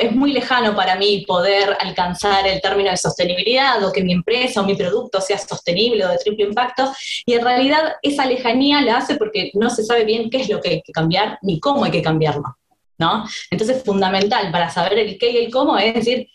es 0.00 0.12
muy 0.14 0.32
lejano 0.32 0.74
para 0.74 0.96
mí 0.96 1.24
poder 1.26 1.76
alcanzar 1.80 2.46
el 2.46 2.60
término 2.60 2.90
de 2.90 2.96
sostenibilidad 2.96 3.82
o 3.84 3.92
que 3.92 4.02
mi 4.02 4.12
empresa 4.12 4.60
o 4.60 4.64
mi 4.64 4.74
producto 4.74 5.20
sea 5.20 5.38
sostenible 5.38 6.04
o 6.04 6.08
de 6.08 6.18
triple 6.18 6.44
impacto. 6.44 6.92
Y 7.26 7.34
en 7.34 7.44
realidad 7.44 7.94
esa 8.02 8.26
lejanía 8.26 8.80
la 8.82 8.98
hace 8.98 9.16
porque 9.16 9.50
no 9.54 9.70
se 9.70 9.84
sabe 9.84 10.04
bien 10.04 10.30
qué 10.30 10.38
es 10.38 10.48
lo 10.48 10.60
que 10.60 10.68
hay 10.68 10.82
que 10.82 10.92
cambiar 10.92 11.38
ni 11.42 11.60
cómo 11.60 11.84
hay 11.84 11.90
que 11.90 12.02
cambiarlo. 12.02 12.56
¿no? 12.98 13.24
Entonces, 13.50 13.82
fundamental 13.82 14.50
para 14.52 14.70
saber 14.70 14.98
el 14.98 15.18
qué 15.18 15.30
y 15.30 15.36
el 15.38 15.50
cómo 15.50 15.76
es 15.78 15.94
decir, 15.94 16.28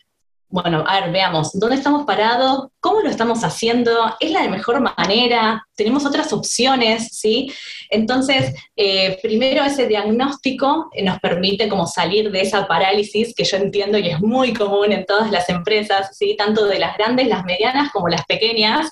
bueno, 0.51 0.83
a 0.87 1.01
ver, 1.01 1.11
veamos, 1.11 1.51
¿dónde 1.53 1.75
estamos 1.75 2.05
parados? 2.05 2.69
¿Cómo 2.79 3.01
lo 3.01 3.09
estamos 3.09 3.43
haciendo? 3.43 3.91
¿Es 4.19 4.31
la 4.31 4.47
mejor 4.49 4.81
manera? 4.81 5.63
¿Tenemos 5.75 6.07
otras 6.07 6.33
opciones? 6.33 7.09
¿Sí? 7.11 7.53
Entonces, 7.91 8.55
eh, 8.75 9.19
primero 9.21 9.63
ese 9.63 9.85
diagnóstico 9.85 10.89
eh, 10.91 11.03
nos 11.03 11.19
permite 11.19 11.69
como 11.69 11.85
salir 11.85 12.31
de 12.31 12.41
esa 12.41 12.67
parálisis 12.67 13.35
que 13.35 13.43
yo 13.43 13.57
entiendo 13.57 13.99
y 13.99 14.09
es 14.09 14.19
muy 14.21 14.51
común 14.53 14.91
en 14.91 15.05
todas 15.05 15.29
las 15.31 15.49
empresas, 15.49 16.17
¿sí? 16.17 16.35
Tanto 16.35 16.65
de 16.65 16.79
las 16.79 16.97
grandes, 16.97 17.27
las 17.27 17.45
medianas 17.45 17.91
como 17.91 18.09
las 18.09 18.25
pequeñas. 18.25 18.89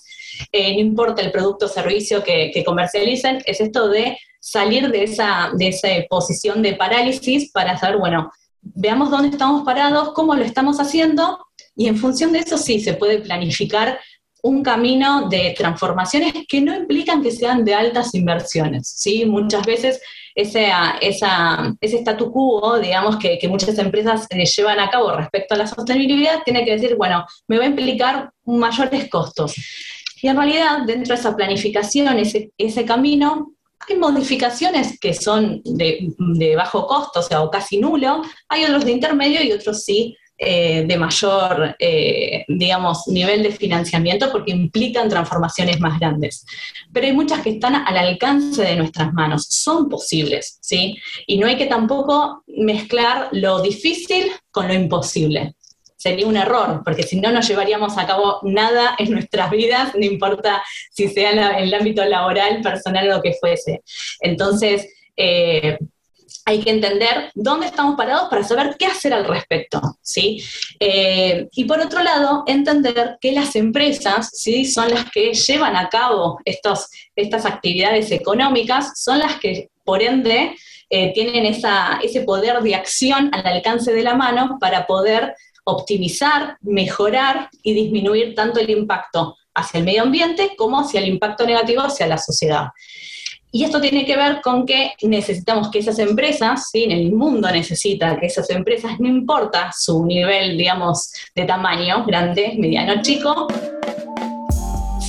Eh, 0.52 0.76
no 0.76 0.80
importa 0.80 1.24
el 1.24 1.32
producto 1.32 1.66
o 1.66 1.70
servicio 1.70 2.24
que, 2.24 2.52
que, 2.54 2.64
comercialicen, 2.64 3.42
es 3.48 3.60
esto 3.60 3.90
de 3.90 4.20
salir 4.40 4.92
de 4.92 5.06
esa, 5.06 5.50
de 5.54 5.70
esa 5.70 5.88
posición 6.08 6.62
de 6.62 6.74
parálisis 6.74 7.52
para 7.52 7.80
saber, 7.80 7.98
bueno, 7.98 8.32
veamos 8.76 9.10
dónde 9.10 9.30
estamos 9.30 9.64
parados, 9.64 10.14
cómo 10.14 10.36
lo 10.36 10.44
estamos 10.44 10.80
haciendo 10.80 11.48
y 11.76 11.88
en 11.88 11.98
función 11.98 12.32
de 12.32 12.40
eso 12.40 12.58
sí 12.58 12.80
se 12.80 12.94
puede 12.94 13.20
planificar 13.20 14.00
un 14.44 14.64
camino 14.64 15.30
de 15.30 15.54
transformaciones 15.58 16.34
que 16.48 16.62
no 16.62 16.76
implican 16.76 17.22
que 17.22 17.32
sean 17.32 17.66
de 17.66 17.74
altas 17.74 18.14
inversiones. 18.16 18.88
¿sí? 18.88 19.26
Muchas 19.26 19.66
veces 19.66 20.02
ese, 20.36 20.70
esa, 21.02 21.76
ese 21.82 21.98
statu 21.98 22.32
quo, 22.32 22.80
digamos, 22.80 23.18
que, 23.18 23.40
muchas 23.48 23.78
empresas 23.80 24.28
eh, 24.30 24.46
llevan 24.46 24.80
a 24.80 24.90
cabo 24.90 25.12
respecto 25.12 25.56
a 25.56 25.58
la 25.58 25.68
sostenibilidad, 25.68 26.44
tiene 26.44 26.64
que 26.64 26.74
decir, 26.74 26.96
bueno, 26.96 27.26
me 27.48 27.58
va 27.58 27.64
a 27.64 27.68
implicar 27.68 28.32
mayores 28.46 29.10
costos. 29.10 29.56
Y 30.22 30.28
en 30.28 30.38
realidad, 30.38 30.80
dentro 30.86 31.16
de 31.16 31.20
esa 31.20 31.36
planificación, 31.36 32.20
ese, 32.20 32.52
ese 32.58 32.86
camino, 32.86 33.54
hay 33.94 34.00
modificaciones 34.00 35.00
que 35.00 35.14
son 35.14 35.62
de, 35.64 36.56
bajo 36.56 36.88
costo, 36.88 37.20
o 37.20 37.24
sea, 37.24 37.42
o 37.42 37.50
casi 37.50 37.78
nulo, 37.78 38.22
hay 38.50 38.66
otros 38.66 38.86
de 38.86 38.92
intermedio 38.92 39.44
y 39.44 39.52
otros 39.52 39.84
sí 39.84 40.16
eh, 40.40 40.86
de 40.88 40.98
mayor, 40.98 41.76
eh, 41.80 42.46
digamos, 42.48 43.08
nivel 43.08 43.42
de 43.42 43.52
financiamiento 43.52 44.32
porque 44.32 44.52
implican 44.52 45.10
transformaciones 45.10 45.80
más 45.80 46.00
grandes. 46.00 46.46
Pero 46.94 47.08
hay 47.08 47.14
muchas 47.14 47.42
que 47.42 47.50
están 47.52 47.74
al 47.74 47.98
alcance 47.98 48.62
de 48.62 48.76
nuestras 48.76 49.12
manos, 49.14 49.48
son 49.50 49.90
posibles, 49.90 50.60
¿sí? 50.62 50.96
Y 51.26 51.40
no 51.40 51.48
hay 51.48 51.58
que 51.58 51.66
tampoco 51.66 52.44
mezclar 52.46 53.30
lo 53.32 53.64
difícil 53.64 54.32
con 54.52 54.68
lo 54.68 54.76
imposible. 54.76 55.56
Sería 55.98 56.28
un 56.28 56.38
error, 56.38 56.84
porque 56.86 57.04
si 57.04 57.20
no, 57.20 57.32
no 57.32 57.42
llevaríamos 57.42 57.98
a 57.98 58.06
cabo 58.06 58.40
nada 58.44 58.96
en 59.00 59.12
nuestras 59.12 59.50
vidas, 59.50 59.96
no 59.96 60.06
importa 60.06 60.64
si 60.92 61.10
sea 61.10 61.32
en 61.32 61.64
el 61.64 61.74
ámbito 61.74 62.06
laboral, 62.06 62.62
personal 62.62 63.10
o 63.10 63.16
lo 63.16 63.22
que 63.22 63.34
fuese. 63.34 63.82
Entonces, 64.22 64.88
eh, 65.18 65.78
hay 66.48 66.62
que 66.62 66.70
entender 66.70 67.30
dónde 67.36 67.66
estamos 67.66 67.98
parados 67.98 68.30
para 68.30 68.42
saber 68.42 68.78
qué 68.80 68.86
hacer 68.86 69.14
al 69.14 69.26
respecto, 69.26 69.82
¿sí? 70.02 70.42
Eh, 70.80 71.50
y 71.52 71.66
por 71.66 71.82
otro 71.82 72.02
lado, 72.02 72.46
entender 72.48 73.18
que 73.20 73.34
las 73.34 73.58
empresas, 73.58 74.30
¿sí? 74.32 74.64
Son 74.64 74.90
las 74.90 75.12
que 75.12 75.34
llevan 75.34 75.76
a 75.76 75.90
cabo 75.90 76.40
estos, 76.46 76.88
estas 77.18 77.46
actividades 77.46 78.12
económicas, 78.12 78.98
son 79.02 79.20
las 79.20 79.38
que, 79.42 79.72
por 79.84 80.02
ende, 80.02 80.56
eh, 80.90 81.12
tienen 81.14 81.46
esa, 81.46 82.00
ese 82.02 82.22
poder 82.22 82.62
de 82.62 82.76
acción 82.76 83.30
al 83.34 83.46
alcance 83.46 83.92
de 83.92 84.04
la 84.04 84.16
mano 84.16 84.58
para 84.58 84.88
poder 84.88 85.36
optimizar, 85.68 86.58
mejorar 86.62 87.50
y 87.62 87.74
disminuir 87.74 88.34
tanto 88.34 88.60
el 88.60 88.70
impacto 88.70 89.36
hacia 89.54 89.80
el 89.80 89.86
medio 89.86 90.04
ambiente 90.04 90.52
como 90.58 90.80
hacia 90.80 91.02
el 91.02 91.08
impacto 91.10 91.46
negativo 91.46 91.82
hacia 91.82 92.08
la 92.08 92.18
sociedad. 92.18 92.68
Y 93.52 93.64
esto 93.64 93.82
tiene 93.82 94.06
que 94.06 94.16
ver 94.16 94.42
con 94.42 94.66
que 94.66 94.94
necesitamos 95.02 95.70
que 95.70 95.80
esas 95.80 96.00
empresas, 96.00 96.70
¿sí? 96.72 96.86
el 96.90 97.12
mundo 97.12 97.50
necesita 97.50 98.18
que 98.20 98.28
esas 98.28 98.50
empresas, 98.50 99.00
no 99.00 99.08
importa 99.08 99.72
su 99.78 100.06
nivel, 100.06 100.58
digamos, 100.58 101.12
de 101.36 101.46
tamaño, 101.46 102.06
grande, 102.06 102.56
mediano, 102.58 103.02
chico, 103.02 103.48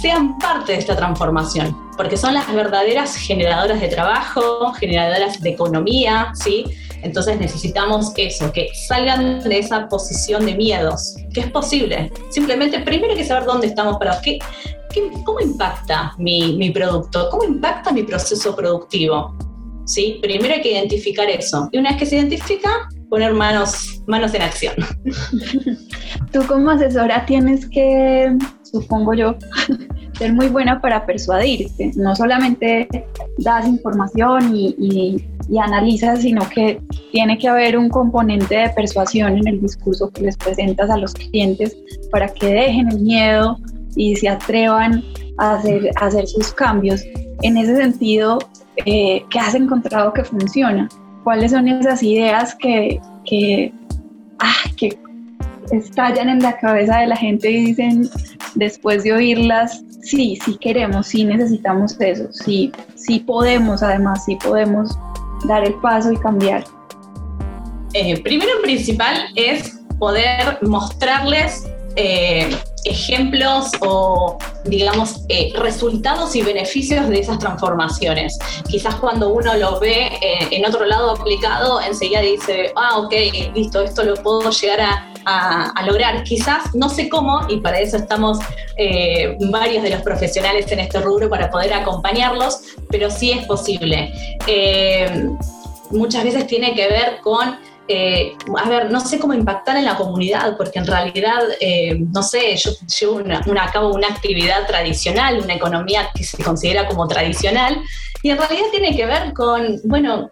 sean 0.01 0.39
parte 0.39 0.73
de 0.73 0.79
esta 0.79 0.97
transformación, 0.97 1.77
porque 1.97 2.17
son 2.17 2.35
las 2.35 2.53
verdaderas 2.53 3.17
generadoras 3.17 3.81
de 3.81 3.89
trabajo, 3.89 4.73
generadoras 4.73 5.41
de 5.41 5.51
economía, 5.51 6.33
¿sí? 6.35 6.65
Entonces 7.03 7.39
necesitamos 7.39 8.13
eso, 8.17 8.53
que 8.53 8.69
salgan 8.89 9.41
de 9.41 9.59
esa 9.59 9.89
posición 9.89 10.47
de 10.47 10.55
miedos, 10.55 11.17
que 11.33 11.41
es 11.41 11.51
posible. 11.51 12.11
Simplemente 12.31 12.81
primero 12.81 13.13
hay 13.13 13.19
que 13.19 13.25
saber 13.25 13.45
dónde 13.45 13.69
estamos 13.69 13.99
parados, 13.99 14.21
¿Qué, 14.23 14.39
cómo 15.25 15.41
impacta 15.41 16.15
mi, 16.19 16.57
mi, 16.57 16.71
producto? 16.71 17.29
¿Cómo 17.31 17.45
impacta 17.45 17.93
mi 17.93 18.03
proceso 18.03 18.57
productivo? 18.57 19.37
¿Sí? 19.85 20.19
Primero 20.23 20.55
hay 20.55 20.63
que 20.63 20.73
identificar 20.73 21.29
eso. 21.29 21.69
Y 21.73 21.79
una 21.79 21.91
vez 21.91 21.99
que 21.99 22.07
se 22.07 22.17
identifica, 22.17 22.89
poner 23.09 23.33
manos, 23.33 24.03
manos 24.07 24.35
en 24.35 24.43
acción. 24.43 24.75
Tú 26.33 26.47
como 26.47 26.71
asesora 26.71 27.25
tienes 27.27 27.69
que, 27.69 28.37
supongo 28.63 29.15
yo, 29.15 29.35
ser 30.19 30.33
muy 30.33 30.49
buena 30.49 30.81
para 30.81 31.07
persuadir. 31.07 31.71
No 31.97 32.15
solamente 32.15 32.89
das 33.39 33.67
información 33.67 34.55
y, 34.55 34.75
y, 34.79 35.25
y, 35.49 35.59
analizas, 35.59 36.23
sino 36.23 36.49
que 36.49 36.81
tiene 37.13 37.39
que 37.39 37.49
haber 37.49 37.77
un 37.79 37.89
componente 37.89 38.57
de 38.57 38.71
persuasión 38.71 39.39
en 39.39 39.49
el 39.49 39.61
discurso 39.61 40.11
que 40.11 40.23
les 40.23 40.37
presentas 40.37 40.91
a 40.91 40.97
los 40.97 41.15
clientes 41.15 41.77
para 42.11 42.29
que 42.29 42.47
dejen 42.47 42.89
el 42.89 43.01
miedo 43.01 43.59
y 43.97 44.17
se 44.17 44.29
atrevan 44.29 45.03
a 45.39 45.55
hacer, 45.55 45.91
a 46.01 46.07
hacer 46.07 46.27
sus 46.27 46.53
cambios. 46.53 47.03
En 47.43 47.57
ese 47.57 47.77
sentido, 47.77 48.39
eh, 48.87 49.25
¿qué 49.31 49.39
has 49.39 49.55
encontrado 49.55 50.13
que 50.13 50.25
funciona? 50.25 50.89
¿Cuáles 51.25 51.53
son 51.53 51.69
esas 51.69 52.03
ideas 52.03 52.55
que, 52.55 53.01
que, 53.25 53.73
ah, 54.39 54.71
que 54.77 54.99
estallan 55.71 56.29
en 56.29 56.41
la 56.41 56.57
cabeza 56.59 56.99
de 56.99 57.07
la 57.09 57.17
gente 57.17 57.51
y 57.51 57.67
dicen, 57.67 58.09
después 58.55 59.05
de 59.05 59.13
oírlas, 59.13 59.83
sí, 60.03 60.39
sí 60.45 60.57
queremos, 60.61 61.09
sí 61.09 61.25
necesitamos 61.25 62.01
eso, 62.01 62.29
sí, 62.33 62.73
sí 62.95 63.21
podemos, 63.21 63.83
además, 63.83 64.25
sí 64.25 64.37
podemos 64.43 64.99
dar 65.45 65.65
el 65.65 65.75
paso 65.75 66.13
y 66.13 66.17
cambiar? 66.17 66.65
Eh, 67.95 68.21
primero 68.23 68.51
en 68.57 68.63
principal 68.63 69.17
es 69.35 69.81
poder 69.99 70.59
mostrarles 70.63 71.67
eh, 71.97 72.57
ejemplos 72.85 73.73
o, 73.81 74.39
digamos, 74.65 75.23
eh, 75.29 75.53
resultados 75.57 76.37
y 76.37 76.43
beneficios 76.43 77.09
de 77.09 77.19
esas 77.21 77.41
transformaciones. 77.41 78.39
Quizás 78.69 78.95
cuando 78.97 79.31
uno 79.31 79.55
lo 79.57 79.81
ve 79.81 80.07
eh, 80.07 80.49
en 80.53 80.65
otro 80.65 80.85
lado 80.85 81.11
aplicado, 81.11 81.81
enseguida 81.81 82.21
dice, 82.21 82.73
ah, 82.77 82.99
ok, 82.99 83.13
listo, 83.55 83.83
esto 83.83 84.05
lo 84.05 84.15
puedo 84.15 84.51
llegar 84.51 84.81
a, 84.81 85.13
a, 85.29 85.83
lograr. 85.85 86.23
Quizás 86.25 86.75
no 86.75 86.89
sé 86.89 87.09
cómo, 87.09 87.41
y 87.49 87.61
para 87.61 87.79
eso 87.81 87.97
estamos 87.97 88.39
varios 89.51 89.83
de 89.83 89.91
los 89.91 90.03
profesionales 90.03 90.71
en 90.73 90.81
este 90.81 91.01
rubro 91.01 91.29
para 91.29 91.51
poder 91.51 91.73
acompañarlos, 91.73 92.61
pero 92.91 93.11
sí 93.11 93.33
es 93.33 93.47
posible. 93.47 94.13
muchas 95.91 96.25
veces 96.25 96.47
tiene 96.47 96.75
que 96.75 96.89
ver 96.89 97.21
con 97.23 97.59
eh, 97.91 98.37
a 98.55 98.69
ver, 98.69 98.91
no 98.91 99.01
sé 99.01 99.19
cómo 99.19 99.33
impactar 99.33 99.79
en 99.79 99.87
la 99.87 99.97
comunidad, 99.97 100.59
porque 100.59 100.79
en 100.79 100.87
realidad, 100.87 101.41
eh, 101.59 101.99
no 102.13 102.23
sé, 102.23 102.55
yo 102.57 102.71
llevo 103.01 103.17
una, 103.17 103.39
a 103.39 103.73
cabo 103.73 103.95
una 103.95 104.09
actividad 104.09 104.67
tradicional, 104.67 105.41
una 105.43 105.55
economía 105.55 106.11
que 106.15 106.23
se 106.23 106.43
considera 106.45 106.87
como 106.87 107.09
tradicional, 107.09 107.81
y 108.23 108.29
en 108.29 108.37
realidad 108.37 108.67
tiene 108.71 108.95
que 108.95 109.07
ver 109.07 109.33
con, 109.33 109.81
bueno, 109.85 110.29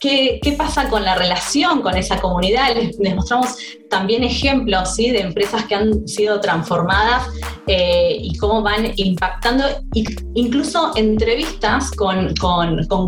¿Qué, 0.00 0.40
pasa 0.56 0.88
con 0.88 1.04
la 1.04 1.14
relación 1.14 1.82
con 1.82 1.94
esa 1.94 2.18
comunidad? 2.18 2.74
Les, 2.74 3.14
mostramos 3.14 3.54
también 3.90 4.24
ejemplos 4.24 4.94
¿sí? 4.94 5.10
de 5.10 5.20
empresas 5.20 5.66
que 5.66 5.74
han 5.74 6.08
sido 6.08 6.40
transformadas 6.40 7.26
eh, 7.66 8.16
y 8.18 8.34
cómo 8.38 8.62
van 8.62 8.92
impactando, 8.96 9.64
incluso 10.32 10.92
entrevistas 10.96 11.90
con, 11.90 12.34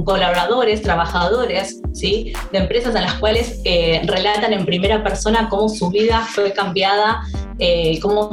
colaboradores, 0.04 0.82
trabajadores 0.82 1.80
¿sí? 1.94 2.34
de 2.52 2.58
empresas 2.58 2.94
en 2.94 3.04
las 3.04 3.14
cuales 3.14 3.62
eh, 3.64 4.02
relatan 4.04 4.52
en 4.52 4.66
primera 4.66 5.02
persona 5.02 5.48
cómo 5.48 5.70
su 5.70 5.88
vida 5.88 6.20
fue 6.34 6.52
cambiada, 6.52 7.22
eh, 7.58 7.98
cómo 8.00 8.30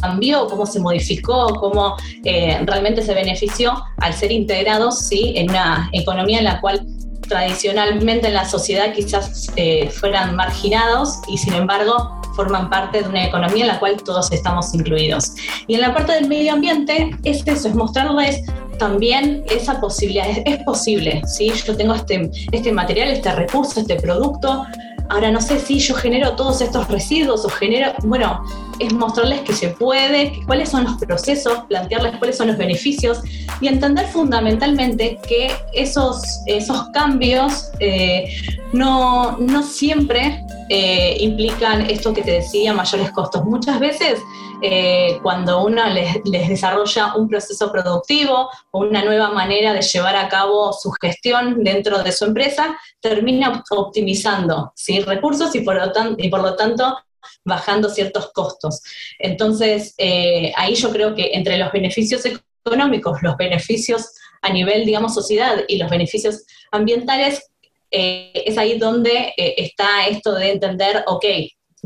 cambió, 0.00 0.46
cómo 0.46 0.64
se 0.64 0.78
modificó, 0.78 1.46
cómo 1.54 1.96
realmente 2.22 3.02
se 3.02 3.14
benefició 3.14 3.74
al 3.96 4.14
ser 4.14 4.30
integrados 4.30 5.08
¿sí? 5.08 5.32
en 5.34 5.50
una 5.50 5.90
economía 5.92 6.38
en 6.38 6.44
la 6.44 6.60
cual 6.60 6.86
tradicionalmente 7.28 8.28
en 8.28 8.34
la 8.34 8.48
sociedad 8.48 8.92
quizás 8.94 9.50
eh, 9.56 9.90
fueran 9.90 10.36
marginados 10.36 11.18
y 11.28 11.38
sin 11.38 11.54
embargo 11.54 12.20
forman 12.34 12.68
parte 12.68 13.02
de 13.02 13.08
una 13.08 13.24
economía 13.24 13.64
en 13.64 13.68
la 13.68 13.78
cual 13.78 13.96
todos 14.02 14.30
estamos 14.30 14.74
incluidos. 14.74 15.32
Y 15.66 15.74
en 15.74 15.80
la 15.80 15.94
parte 15.94 16.12
del 16.12 16.28
medio 16.28 16.52
ambiente 16.52 17.10
es 17.24 17.42
eso, 17.46 17.68
es 17.68 17.74
mostrarles 17.74 18.42
también 18.78 19.42
esa 19.50 19.80
posibilidad, 19.80 20.26
es, 20.44 20.62
posible, 20.64 21.22
¿sí? 21.26 21.50
yo 21.64 21.76
tengo 21.76 21.94
este, 21.94 22.30
este 22.52 22.72
material, 22.72 23.08
este 23.08 23.32
recurso, 23.32 23.80
este 23.80 23.96
producto, 23.96 24.66
Ahora 25.08 25.30
no 25.30 25.40
sé 25.40 25.58
si 25.60 25.78
yo 25.78 25.94
genero 25.94 26.34
todos 26.36 26.60
estos 26.60 26.88
residuos 26.88 27.44
o 27.44 27.48
genero, 27.48 27.92
bueno, 28.02 28.42
es 28.78 28.92
mostrarles 28.92 29.40
que 29.40 29.52
se 29.52 29.68
puede, 29.68 30.40
cuáles 30.46 30.68
son 30.68 30.84
los 30.84 30.96
procesos, 30.96 31.64
plantearles 31.68 32.16
cuáles 32.16 32.36
son 32.36 32.48
los 32.48 32.58
beneficios 32.58 33.20
y 33.60 33.68
entender 33.68 34.06
fundamentalmente 34.08 35.18
que 35.26 35.50
esos, 35.72 36.40
esos 36.46 36.88
cambios 36.90 37.70
eh, 37.80 38.28
no, 38.72 39.38
no 39.38 39.62
siempre 39.62 40.44
eh, 40.68 41.16
implican 41.20 41.88
esto 41.88 42.12
que 42.12 42.22
te 42.22 42.32
decía, 42.32 42.72
mayores 42.72 43.10
costos. 43.12 43.44
Muchas 43.44 43.78
veces 43.78 44.18
eh, 44.62 45.18
cuando 45.22 45.64
uno 45.64 45.86
les, 45.88 46.22
desarrolla 46.24 47.14
un 47.14 47.28
proceso 47.28 47.70
productivo 47.70 48.48
o 48.70 48.80
una 48.80 49.04
nueva 49.04 49.30
manera 49.30 49.72
de 49.74 49.82
llevar 49.82 50.16
a 50.16 50.28
cabo 50.28 50.72
su 50.72 50.90
gestión 50.92 51.62
dentro 51.62 52.02
de 52.02 52.12
su 52.12 52.24
empresa, 52.24 52.78
termina 53.00 53.62
optimizando 53.70 54.72
¿sí? 54.74 55.00
recursos 55.00 55.54
y 55.54 55.60
por, 55.60 55.76
lo 55.76 56.56
tanto 56.56 56.98
bajando 57.44 57.88
ciertos 57.90 58.32
costos. 58.32 58.80
Entonces, 59.18 59.94
eh, 59.98 60.52
ahí 60.56 60.74
yo 60.74 60.90
creo 60.90 61.14
que 61.14 61.32
entre 61.34 61.58
los 61.58 61.70
beneficios 61.72 62.22
económicos, 62.64 63.22
los 63.22 63.36
beneficios 63.36 64.12
a 64.42 64.50
nivel, 64.50 64.86
digamos, 64.86 65.14
sociedad 65.14 65.64
y 65.68 65.76
los 65.76 65.90
beneficios 65.90 66.44
ambientales, 66.70 67.50
eh, 67.90 68.32
es 68.34 68.58
ahí 68.58 68.78
donde 68.78 69.32
está 69.36 70.06
esto 70.06 70.34
de 70.34 70.52
entender, 70.52 71.04
ok, 71.06 71.24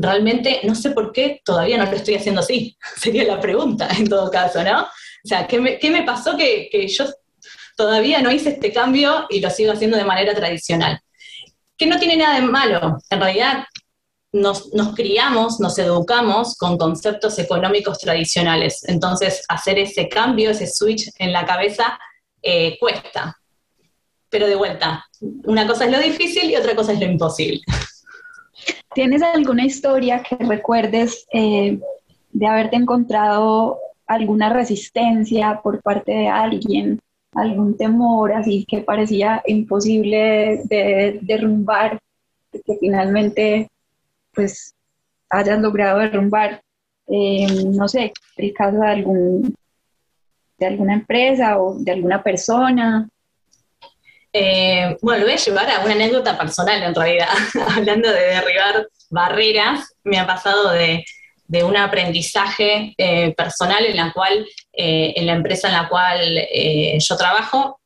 realmente 0.01 0.61
no 0.63 0.75
sé 0.75 0.91
por 0.91 1.11
qué 1.11 1.41
todavía 1.43 1.77
no 1.77 1.89
lo 1.89 1.97
estoy 1.97 2.15
haciendo 2.15 2.41
así, 2.41 2.77
sería 2.97 3.23
la 3.23 3.39
pregunta 3.39 3.87
en 3.97 4.07
todo 4.07 4.29
caso, 4.29 4.63
¿no? 4.63 4.83
O 4.83 5.27
sea, 5.27 5.47
¿qué 5.47 5.59
me, 5.59 5.77
qué 5.77 5.91
me 5.91 6.03
pasó 6.03 6.35
que, 6.35 6.67
que, 6.71 6.87
yo 6.87 7.05
todavía 7.75 8.21
no 8.21 8.31
hice 8.31 8.49
este 8.49 8.73
cambio 8.73 9.27
y 9.29 9.39
lo 9.39 9.49
sigo 9.49 9.71
haciendo 9.71 9.97
de 9.97 10.05
manera 10.05 10.33
tradicional? 10.33 10.99
Que 11.77 11.85
no 11.85 11.99
tiene 11.99 12.17
nada 12.17 12.35
de 12.35 12.41
malo, 12.41 12.97
en 13.09 13.19
realidad 13.19 13.65
nos, 14.33 14.73
nos, 14.73 14.95
criamos, 14.95 15.59
nos 15.59 15.77
educamos 15.77 16.55
con 16.55 16.77
conceptos 16.77 17.37
económicos 17.37 17.99
tradicionales. 17.99 18.83
Entonces, 18.87 19.43
hacer 19.49 19.77
ese 19.77 20.07
cambio, 20.07 20.51
ese 20.51 20.67
switch 20.67 21.09
en 21.19 21.33
la 21.33 21.45
cabeza, 21.45 21.99
eh, 22.41 22.77
cuesta. 22.79 23.37
Pero 24.29 24.47
de 24.47 24.55
vuelta, 24.55 25.05
una 25.19 25.67
cosa 25.67 25.85
es 25.85 25.91
lo 25.91 25.99
difícil 25.99 26.49
y 26.49 26.55
otra 26.55 26.75
cosa 26.75 26.93
es 26.93 26.99
lo 26.99 27.05
imposible. 27.05 27.61
¿Tienes 28.93 29.21
alguna 29.21 29.65
historia 29.65 30.21
que 30.21 30.35
recuerdes 30.35 31.25
eh, 31.31 31.79
de 32.31 32.47
haberte 32.47 32.75
encontrado 32.75 33.79
alguna 34.05 34.49
resistencia 34.49 35.61
por 35.63 35.81
parte 35.81 36.11
de 36.11 36.27
alguien, 36.27 36.99
algún 37.33 37.77
temor 37.77 38.33
así 38.33 38.65
que 38.67 38.81
parecía 38.81 39.41
imposible 39.45 40.61
de 40.65 41.19
derrumbar, 41.21 41.99
que 42.51 42.77
finalmente 42.79 43.69
pues 44.33 44.75
hayas 45.29 45.59
logrado 45.59 45.99
derrumbar, 45.99 46.61
eh, 47.07 47.47
no 47.73 47.87
sé, 47.87 48.11
el 48.35 48.53
caso 48.53 48.79
de, 48.79 48.87
algún, 48.87 49.55
de 50.57 50.65
alguna 50.65 50.93
empresa 50.93 51.61
o 51.61 51.75
de 51.75 51.91
alguna 51.91 52.21
persona. 52.21 53.07
Eh, 54.33 54.97
bueno, 55.01 55.19
lo 55.19 55.25
voy 55.25 55.33
a 55.33 55.43
llevar 55.43 55.69
a 55.69 55.79
una 55.79 55.93
anécdota 55.93 56.37
personal 56.37 56.81
en 56.81 56.95
realidad, 56.95 57.29
hablando 57.75 58.09
de 58.09 58.19
derribar 58.19 58.87
barreras, 59.09 59.93
me 60.03 60.19
ha 60.19 60.25
pasado 60.25 60.71
de, 60.71 61.03
un 61.63 61.75
aprendizaje 61.75 62.93
eh, 62.97 63.33
personal 63.35 63.85
en 63.85 63.97
la 63.97 64.13
cual, 64.13 64.47
en 64.71 65.25
la 65.25 65.33
empresa 65.33 65.67
en 65.67 65.73
la 65.73 65.89
cual 65.89 66.47
yo 66.97 67.17
trabajo, 67.17 67.81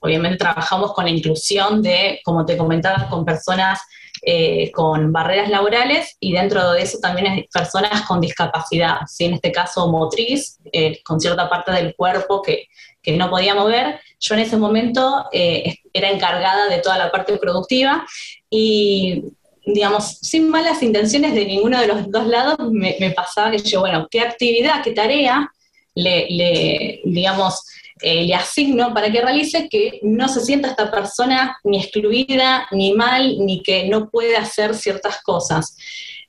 obviamente 0.00 0.38
trabajamos 0.38 0.94
con 0.94 1.04
la 1.04 1.10
inclusión 1.10 1.82
de, 1.82 2.20
como 2.24 2.46
te 2.46 2.56
comentaba, 2.56 3.06
con 3.10 3.22
personas 3.26 3.80
eh, 4.26 4.70
con 4.72 5.12
barreras 5.12 5.50
laborales 5.50 6.16
y 6.18 6.32
dentro 6.32 6.72
de 6.72 6.80
eso 6.80 6.98
también 6.98 7.44
personas 7.52 8.02
con 8.02 8.22
discapacidad, 8.22 9.00
¿sí? 9.06 9.26
en 9.26 9.34
este 9.34 9.52
caso 9.52 9.86
motriz, 9.88 10.58
eh, 10.72 11.02
con 11.04 11.20
cierta 11.20 11.50
parte 11.50 11.72
del 11.72 11.94
cuerpo 11.94 12.40
que, 12.40 12.68
que, 13.04 13.16
no 13.16 13.30
podía 13.30 13.54
mover. 13.54 14.00
Yo 14.18 14.34
en 14.34 14.40
ese 14.40 14.56
momento 14.56 15.26
eh, 15.32 15.76
era 15.92 16.10
encargada 16.10 16.68
de 16.68 16.78
toda 16.78 16.98
la 16.98 17.10
parte 17.10 17.36
productiva 17.36 18.06
y 18.50 19.24
digamos, 19.66 20.18
sin 20.20 20.48
malas 20.48 20.82
intenciones 20.82 21.34
de 21.34 21.46
ninguno 21.46 21.80
de 21.80 21.86
los 21.86 22.10
dos 22.10 22.26
lados, 22.26 22.56
me, 22.70 22.94
pasaba 23.16 23.50
que 23.50 23.58
yo, 23.58 23.80
bueno, 23.80 24.06
¿qué 24.10 24.20
actividad, 24.20 24.82
qué 24.82 24.90
tarea 24.90 25.50
le, 25.94 26.26
le 26.28 27.00
digamos, 27.04 27.64
eh, 28.02 28.26
le 28.26 28.34
asigno 28.34 28.92
para 28.92 29.10
que 29.10 29.22
realice 29.22 29.68
que 29.68 30.00
no 30.02 30.28
se 30.28 30.40
sienta 30.40 30.68
esta 30.68 30.90
persona 30.90 31.56
ni 31.62 31.78
excluida, 31.78 32.66
ni 32.72 32.92
mal, 32.92 33.38
ni 33.38 33.62
que 33.62 33.88
no 33.88 34.10
puede 34.10 34.36
hacer 34.36 34.74
ciertas 34.74 35.22
cosas. 35.22 35.76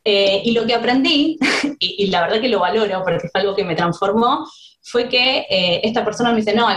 Eh, 0.04 0.42
y 0.46 0.52
lo 0.52 0.68
que 0.68 0.76
aprendí, 0.76 1.38
y, 1.80 2.08
la 2.08 2.22
verdad 2.22 2.40
que 2.40 2.50
lo 2.50 2.60
valoro 2.60 3.02
porque 3.04 3.28
fue 3.30 3.42
algo 3.42 3.56
que 3.56 3.66
me 3.66 3.76
transformó, 3.76 4.48
fue 4.86 5.10
que 5.10 5.48
eh, 5.50 5.82
esta 5.84 6.06
persona 6.06 6.32
me 6.32 6.38
dice, 6.38 6.54
no, 6.54 6.68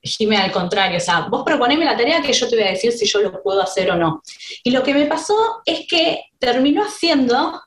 Jimé, 0.00 0.38
al 0.38 0.50
contrario, 0.50 0.96
o 0.96 1.00
sea, 1.00 1.28
vos 1.28 1.42
proponeme 1.44 1.84
la 1.84 1.96
tarea 1.96 2.22
que 2.22 2.32
yo 2.32 2.48
te 2.48 2.56
voy 2.56 2.64
a 2.64 2.70
decir 2.70 2.92
si 2.92 3.04
yo 3.04 3.20
lo 3.20 3.42
puedo 3.42 3.60
hacer 3.60 3.90
o 3.90 3.96
no. 3.96 4.22
Y 4.64 4.70
lo 4.70 4.82
que 4.82 4.94
me 4.94 5.04
pasó 5.04 5.60
es 5.66 5.86
que 5.86 6.22
terminó 6.38 6.82
haciendo 6.82 7.60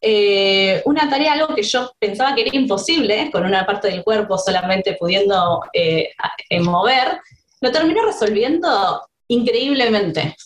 eh, 0.00 0.82
una 0.86 1.08
tarea, 1.08 1.34
algo 1.34 1.54
que 1.54 1.62
yo 1.62 1.92
pensaba 2.00 2.34
que 2.34 2.42
era 2.42 2.56
imposible, 2.56 3.30
con 3.30 3.44
una 3.44 3.64
parte 3.64 3.88
del 3.88 4.02
cuerpo 4.02 4.36
solamente 4.38 4.96
pudiendo 4.98 5.60
eh, 5.72 6.10
mover, 6.60 7.20
lo 7.60 7.70
terminó 7.70 8.04
resolviendo 8.04 9.06
increíblemente. 9.28 10.36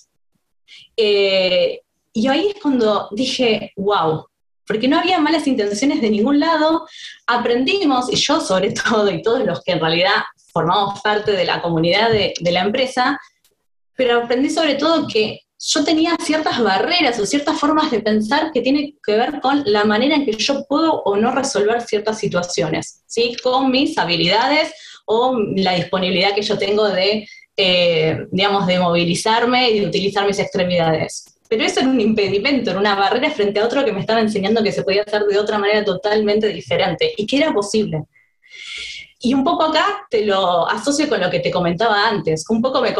Y 0.96 2.26
ahí 2.26 2.48
es 2.48 2.60
cuando 2.60 3.08
dije, 3.12 3.72
wow, 3.76 4.26
porque 4.68 4.86
no 4.86 4.98
había 4.98 5.18
malas 5.18 5.48
intenciones 5.48 6.00
de 6.00 6.10
ningún 6.10 6.38
lado, 6.38 6.86
aprendimos, 7.26 8.12
y 8.12 8.16
yo 8.16 8.40
sobre 8.40 8.70
todo, 8.88 9.10
y 9.10 9.22
todos 9.22 9.44
los 9.44 9.62
que 9.62 9.72
en 9.72 9.80
realidad 9.80 10.22
formamos 10.52 11.00
parte 11.00 11.32
de 11.32 11.44
la 11.44 11.60
comunidad 11.60 12.10
de 12.10 12.52
la 12.52 12.60
empresa, 12.60 13.18
pero 13.96 14.22
aprendí 14.22 14.50
sobre 14.50 14.76
todo 14.76 15.08
que 15.08 15.40
yo 15.58 15.84
tenía 15.84 16.16
ciertas 16.22 16.62
barreras 16.62 17.18
o 17.18 17.26
ciertas 17.26 17.58
formas 17.58 17.90
de 17.90 18.00
pensar 18.00 18.52
que 18.52 18.60
tienen 18.60 18.96
que 19.04 19.16
ver 19.16 19.40
con 19.40 19.62
la 19.66 19.84
manera 19.84 20.14
en 20.14 20.24
que 20.24 20.32
yo 20.32 20.64
puedo 20.68 21.02
o 21.02 21.16
no 21.16 21.32
resolver 21.32 21.82
ciertas 21.82 22.18
situaciones, 22.18 23.02
¿sí? 23.06 23.36
con 23.42 23.70
mis 23.70 23.98
habilidades 23.98 24.72
o 25.06 25.36
la 25.56 25.72
disponibilidad 25.74 26.34
que 26.34 26.42
yo 26.42 26.58
tengo 26.58 26.88
de, 26.88 27.26
eh, 27.56 28.26
digamos, 28.30 28.66
de 28.66 28.78
movilizarme 28.78 29.70
y 29.70 29.80
de 29.80 29.86
utilizar 29.86 30.26
mis 30.26 30.38
extremidades. 30.38 31.24
Pero 31.48 31.64
eso 31.64 31.80
era 31.80 31.88
un 31.88 32.00
impedimento, 32.00 32.70
era 32.70 32.78
una 32.78 32.94
barrera 32.94 33.30
frente 33.30 33.60
a 33.60 33.64
otro 33.64 33.84
que 33.84 33.92
me 33.92 34.00
estaba 34.00 34.20
enseñando 34.20 34.62
que 34.62 34.72
se 34.72 34.82
podía 34.82 35.02
hacer 35.02 35.24
de 35.24 35.38
otra 35.38 35.58
manera 35.58 35.84
totalmente 35.84 36.48
diferente 36.48 37.14
y 37.16 37.26
que 37.26 37.38
era 37.38 37.52
posible. 37.52 38.04
Y 39.20 39.34
un 39.34 39.42
poco 39.42 39.64
acá 39.64 40.06
te 40.10 40.24
lo 40.24 40.68
asocio 40.68 41.08
con 41.08 41.20
lo 41.20 41.30
que 41.30 41.40
te 41.40 41.50
comentaba 41.50 42.08
antes. 42.08 42.44
Un 42.48 42.62
poco 42.62 42.80
me, 42.80 42.94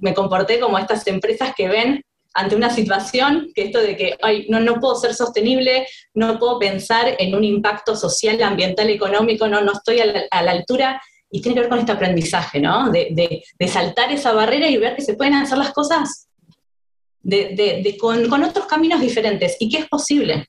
me 0.00 0.14
comporté 0.14 0.60
como 0.60 0.78
estas 0.78 1.06
empresas 1.06 1.54
que 1.56 1.68
ven 1.68 2.02
ante 2.34 2.56
una 2.56 2.70
situación 2.70 3.50
que 3.54 3.64
esto 3.64 3.80
de 3.80 3.96
que 3.96 4.16
ay, 4.22 4.46
no, 4.48 4.60
no 4.60 4.80
puedo 4.80 4.94
ser 4.96 5.14
sostenible, 5.14 5.86
no 6.14 6.38
puedo 6.38 6.58
pensar 6.58 7.14
en 7.18 7.34
un 7.34 7.44
impacto 7.44 7.94
social, 7.96 8.42
ambiental, 8.42 8.90
económico, 8.90 9.48
no, 9.48 9.60
no 9.62 9.72
estoy 9.72 10.00
a 10.00 10.42
la, 10.42 10.50
altura. 10.50 11.00
Y 11.30 11.40
tiene 11.40 11.54
que 11.54 11.60
ver 11.60 11.70
con 11.70 11.78
este 11.78 11.92
aprendizaje, 11.92 12.60
¿no? 12.60 12.90
De, 12.90 13.08
de, 13.58 13.68
saltar 13.68 14.12
esa 14.12 14.32
barrera 14.32 14.68
y 14.68 14.76
ver 14.76 14.94
que 14.94 15.00
se 15.00 15.14
pueden 15.14 15.32
hacer 15.32 15.56
las 15.56 15.72
cosas 15.72 16.28
de, 17.22 17.96
con, 18.00 18.28
con 18.28 18.42
otros 18.42 18.66
caminos 18.66 19.00
diferentes 19.00 19.56
y 19.60 19.68
que 19.68 19.78
es 19.78 19.88
posible. 19.88 20.46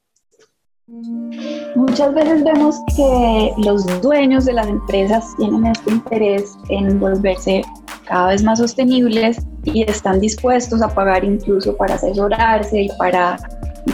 Muchas 1.75 2.13
veces 2.13 2.43
vemos 2.43 2.75
que 2.95 3.53
los 3.57 3.85
dueños 4.01 4.45
de 4.45 4.53
las 4.53 4.67
empresas 4.67 5.25
tienen 5.37 5.65
este 5.65 5.91
interés 5.91 6.57
en 6.69 6.99
volverse 6.99 7.63
cada 8.05 8.29
vez 8.29 8.43
más 8.43 8.59
sostenibles 8.59 9.37
y 9.63 9.83
están 9.83 10.19
dispuestos 10.19 10.81
a 10.81 10.89
pagar 10.89 11.23
incluso 11.23 11.75
para 11.77 11.95
asesorarse 11.95 12.83
y 12.83 12.89
para, 12.97 13.37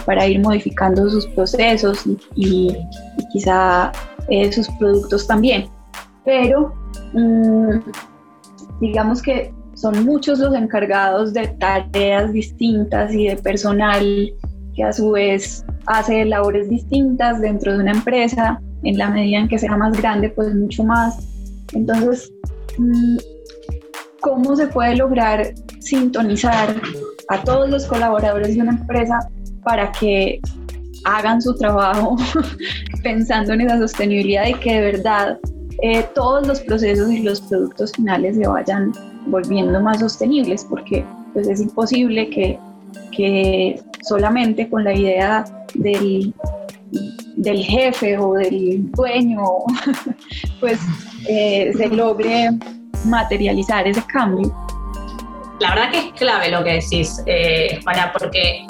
para 0.05 0.27
ir 0.27 0.41
modificando 0.41 1.09
sus 1.09 1.27
procesos 1.27 2.03
y, 2.35 2.75
quizá 3.31 3.91
eh, 4.29 4.51
sus 4.51 4.67
productos 4.79 5.27
también. 5.27 5.69
Pero 6.25 6.73
mm, 7.13 7.79
digamos 8.81 9.21
que 9.21 9.53
son 9.79 10.05
muchos 10.05 10.39
los 10.39 10.53
encargados 10.55 11.33
de 11.33 11.47
tareas 11.47 12.33
distintas 12.33 13.13
y 13.13 13.27
de 13.27 13.37
personal 13.37 14.33
que 14.75 14.83
a 14.83 14.91
su 14.91 15.11
vez 15.11 15.65
hace 15.85 16.25
labores 16.25 16.69
distintas 16.69 17.39
dentro 17.39 17.73
de 17.73 17.79
una 17.79 17.91
empresa, 17.91 18.61
en 18.83 18.97
la 18.97 19.09
medida 19.09 19.39
en 19.39 19.47
que 19.47 19.57
sea 19.57 19.77
más 19.77 19.97
grande, 19.97 20.29
pues 20.29 20.53
mucho 20.53 20.83
más. 20.83 21.25
Entonces, 21.73 22.31
mm, 22.77 23.17
¿cómo 24.19 24.55
se 24.55 24.67
puede 24.67 24.97
lograr 24.97 25.53
sintonizar 25.79 26.75
a 27.29 27.43
todos 27.43 27.69
los 27.69 27.85
colaboradores 27.85 28.55
de 28.55 28.61
una 28.61 28.71
empresa 28.71 29.19
para 29.63 29.91
que 29.93 30.41
hagan 31.05 31.41
su 31.41 31.55
trabajo 31.55 32.17
pensando 33.03 33.53
en 33.53 33.61
esa 33.61 33.77
sostenibilidad 33.77 34.47
y 34.47 34.53
que 34.55 34.73
de 34.73 34.91
verdad 34.91 35.39
eh, 35.81 36.05
todos 36.13 36.45
los 36.45 36.59
procesos 36.59 37.09
y 37.09 37.23
los 37.23 37.39
productos 37.41 37.93
finales 37.93 38.35
se 38.35 38.45
vayan 38.45 38.91
volviendo 39.27 39.79
más 39.81 39.99
sostenibles? 39.99 40.65
Porque 40.69 41.05
pues 41.33 41.47
es 41.47 41.61
imposible 41.61 42.29
que, 42.29 42.59
que 43.15 43.81
solamente 44.01 44.69
con 44.69 44.83
la 44.83 44.93
idea 44.93 45.45
del, 45.73 46.33
del 47.35 47.63
jefe 47.63 48.17
o 48.17 48.33
del 48.33 48.91
dueño, 48.91 49.43
pues 50.59 50.79
eh, 51.27 51.71
se 51.75 51.87
logre 51.89 52.49
materializar 53.05 53.87
ese 53.87 54.03
cambio. 54.05 54.53
La 55.59 55.71
verdad 55.71 55.91
que 55.91 55.97
es 55.99 56.13
clave 56.13 56.49
lo 56.49 56.63
que 56.63 56.73
decís, 56.73 57.21
eh, 57.25 57.79
porque, 58.17 58.65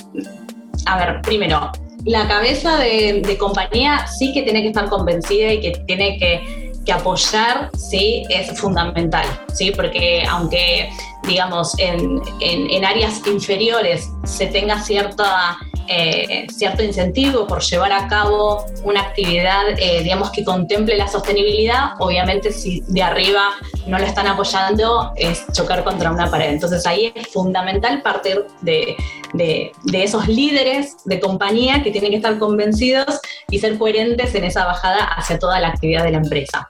a 0.86 0.98
ver, 0.98 1.22
primero, 1.22 1.72
la 2.06 2.28
cabeza 2.28 2.78
de, 2.78 3.22
de, 3.26 3.38
compañía 3.38 4.08
sí 4.08 4.34
que 4.34 4.42
tiene 4.42 4.62
que 4.62 4.70
estar 4.70 4.90
convencida 4.90 5.54
y 5.54 5.60
que 5.60 5.72
tiene 5.86 6.18
que 6.18 6.59
que 6.90 6.94
apoyar 6.94 7.70
sí 7.78 8.24
es 8.30 8.60
fundamental, 8.60 9.28
¿sí? 9.54 9.72
porque 9.76 10.24
aunque 10.28 10.90
digamos 11.30 11.78
en, 11.78 12.22
en, 12.42 12.84
áreas 12.84 13.22
inferiores 13.28 14.10
se 14.24 14.48
tenga 14.48 14.82
cierta, 14.82 15.58
eh, 15.88 16.48
cierto 16.50 16.82
incentivo 16.82 17.46
por 17.46 17.62
llevar 17.62 17.92
a 17.92 18.08
cabo 18.08 18.66
una 18.84 19.02
actividad 19.02 19.70
eh, 19.78 20.02
digamos 20.04 20.32
que 20.32 20.44
contemple 20.44 20.98
la 20.98 21.08
sostenibilidad, 21.08 21.92
obviamente 22.00 22.52
si 22.52 22.82
de 22.88 23.04
arriba 23.04 23.44
no 23.86 24.00
lo 24.00 24.06
están 24.06 24.28
apoyando 24.28 25.14
es 25.16 25.46
chocar 25.54 25.84
contra 25.84 26.12
una 26.12 26.30
pared. 26.30 26.50
Entonces 26.50 26.86
ahí 26.86 27.14
es 27.14 27.28
fundamental 27.28 28.02
partir 28.02 28.46
de, 28.62 28.96
de, 29.34 29.72
esos 30.04 30.28
líderes 30.28 30.98
de 31.06 31.20
compañía 31.20 31.84
que 31.84 31.92
tienen 31.92 32.12
que 32.12 32.18
estar 32.18 32.40
convencidos 32.40 33.20
y 33.50 33.60
ser 33.60 33.78
coherentes 33.78 34.34
en 34.36 34.46
esa 34.46 34.66
bajada 34.66 35.04
hacia 35.16 35.38
toda 35.38 35.60
la 35.60 35.70
actividad 35.70 36.04
de 36.04 36.12
la 36.12 36.18
empresa. 36.18 36.70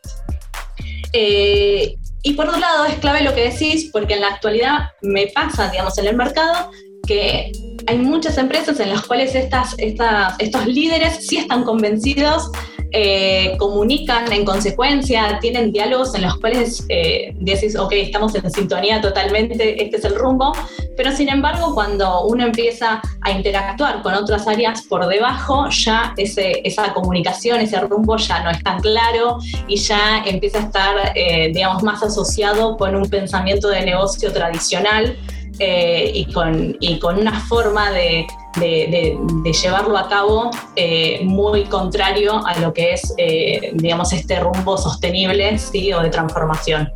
Eh, 1.13 1.95
y 2.23 2.33
por 2.33 2.47
otro 2.47 2.59
lado, 2.59 2.85
es 2.85 2.95
clave 2.95 3.23
lo 3.23 3.33
que 3.33 3.49
decís, 3.49 3.89
porque 3.91 4.15
en 4.15 4.21
la 4.21 4.27
actualidad 4.27 4.89
me 5.01 5.27
pasa, 5.27 5.69
digamos, 5.69 5.97
en 5.97 6.07
el 6.07 6.15
mercado, 6.15 6.71
que 7.07 7.51
hay 7.87 7.97
muchas 7.97 8.37
empresas 8.37 8.79
en 8.79 8.89
las 8.89 9.05
cuales 9.05 9.33
estos 9.35 10.67
líderes 10.67 11.27
sí 11.27 11.37
están 11.37 11.63
convencidos 11.63 12.51
eh, 12.91 13.55
comunican 13.59 14.31
en 14.31 14.43
consecuencia, 14.43 15.37
tienen 15.39 15.71
diálogos 15.71 16.15
en 16.15 16.23
los 16.23 16.37
cuales 16.37 16.83
eh, 16.89 17.35
decís, 17.35 17.75
ok, 17.75 17.91
estamos 17.93 18.33
en 18.33 18.49
sintonía 18.49 18.99
totalmente, 18.99 19.83
este 19.83 19.97
es 19.97 20.05
el 20.05 20.15
rumbo, 20.15 20.53
pero 20.97 21.11
sin 21.11 21.29
embargo 21.29 21.75
cuando 21.75 22.25
uno 22.25 22.45
empieza 22.45 22.99
a 23.21 23.31
interactuar 23.31 24.01
con 24.01 24.15
otras 24.15 24.47
áreas 24.47 24.81
por 24.81 25.05
debajo, 25.05 25.69
ya 25.69 26.15
esa 26.17 26.93
comunicación, 26.93 27.61
ese 27.61 27.79
rumbo 27.81 28.17
ya 28.17 28.41
no 28.41 28.49
es 28.49 28.63
tan 28.63 28.81
claro 28.81 29.37
y 29.67 29.75
ya 29.75 30.23
empieza 30.25 30.57
a 30.57 30.61
estar, 30.63 30.95
eh, 31.13 31.51
digamos, 31.53 31.83
más 31.83 32.01
asociado 32.01 32.75
con 32.75 32.95
un 32.95 33.07
pensamiento 33.07 33.69
de 33.69 33.85
negocio 33.85 34.33
tradicional. 34.33 35.15
y, 35.61 36.23
con, 36.31 36.77
y 36.79 36.99
con 36.99 37.19
una 37.19 37.37
forma 37.41 37.91
de, 37.91 38.25
de, 38.59 39.17
llevarlo 39.61 39.97
a 39.97 40.07
cabo 40.07 40.51
eh, 40.75 41.21
muy 41.23 41.63
contrario 41.65 42.45
a 42.45 42.59
lo 42.59 42.73
que 42.73 42.93
es, 42.93 43.13
eh, 43.17 43.71
digamos, 43.73 44.13
este 44.13 44.39
rumbo 44.39 44.77
sostenible 44.77 45.57
¿sí? 45.57 45.91
o 45.93 46.01
de 46.01 46.09
transformación. 46.09 46.91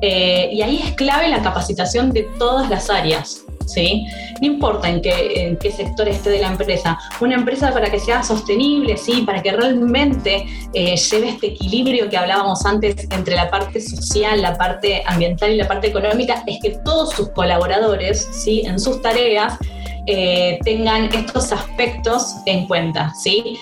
Eh, 0.00 0.50
y 0.52 0.62
ahí 0.62 0.80
es 0.84 0.94
clave 0.94 1.28
la 1.28 1.42
capacitación 1.42 2.12
de 2.12 2.22
todas 2.38 2.68
las 2.70 2.90
áreas. 2.90 3.42
¿Sí? 3.66 4.06
No 4.40 4.46
importa 4.46 4.88
en 4.88 5.02
qué, 5.02 5.48
en 5.48 5.56
qué 5.56 5.72
sector 5.72 6.08
esté 6.08 6.30
de 6.30 6.38
la 6.38 6.46
empresa, 6.46 6.96
una 7.20 7.34
empresa 7.34 7.72
para 7.72 7.90
que 7.90 7.98
sea 7.98 8.22
sostenible, 8.22 8.96
¿sí? 8.96 9.22
para 9.22 9.42
que 9.42 9.50
realmente 9.50 10.46
lleve 10.72 11.30
este 11.30 11.48
equilibrio 11.48 12.08
que 12.08 12.16
hablábamos 12.16 12.64
antes 12.64 13.08
entre 13.10 13.34
la 13.34 13.50
parte 13.50 13.80
social, 13.80 14.40
la 14.40 14.56
parte 14.56 15.02
ambiental 15.04 15.50
y 15.50 15.56
la 15.56 15.66
parte 15.66 15.88
económica, 15.88 16.44
es 16.46 16.60
que 16.62 16.78
todos 16.84 17.10
sus 17.10 17.30
colaboradores, 17.30 18.28
¿sí? 18.30 18.62
en 18.64 18.78
sus 18.78 19.02
tareas, 19.02 19.58
eh, 20.06 20.58
tengan 20.64 21.12
estos 21.14 21.52
aspectos 21.52 22.36
en 22.46 22.66
cuenta, 22.66 23.12
¿sí? 23.14 23.58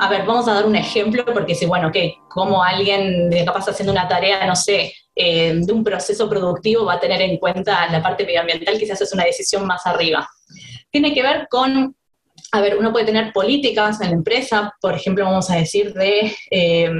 A 0.00 0.08
ver, 0.08 0.24
vamos 0.24 0.46
a 0.48 0.54
dar 0.54 0.66
un 0.66 0.76
ejemplo 0.76 1.24
porque 1.24 1.54
si, 1.54 1.66
bueno, 1.66 1.88
ok, 1.88 1.96
como 2.28 2.62
alguien 2.62 3.30
capaz 3.44 3.68
haciendo 3.68 3.92
una 3.92 4.06
tarea, 4.06 4.46
no 4.46 4.54
sé, 4.54 4.92
eh, 5.14 5.54
de 5.54 5.72
un 5.72 5.82
proceso 5.82 6.28
productivo 6.28 6.84
va 6.84 6.94
a 6.94 7.00
tener 7.00 7.20
en 7.20 7.38
cuenta 7.38 7.90
la 7.90 8.02
parte 8.02 8.24
medioambiental, 8.24 8.78
quizás 8.78 9.00
es 9.00 9.12
una 9.12 9.24
decisión 9.24 9.66
más 9.66 9.84
arriba. 9.86 10.28
Tiene 10.90 11.12
que 11.12 11.22
ver 11.22 11.48
con 11.50 11.94
a 12.52 12.60
ver, 12.60 12.78
uno 12.78 12.92
puede 12.92 13.04
tener 13.04 13.32
políticas 13.32 14.00
en 14.00 14.08
la 14.08 14.14
empresa, 14.14 14.72
por 14.80 14.94
ejemplo, 14.94 15.24
vamos 15.24 15.50
a 15.50 15.56
decir, 15.56 15.92
de, 15.92 16.34
eh, 16.50 16.90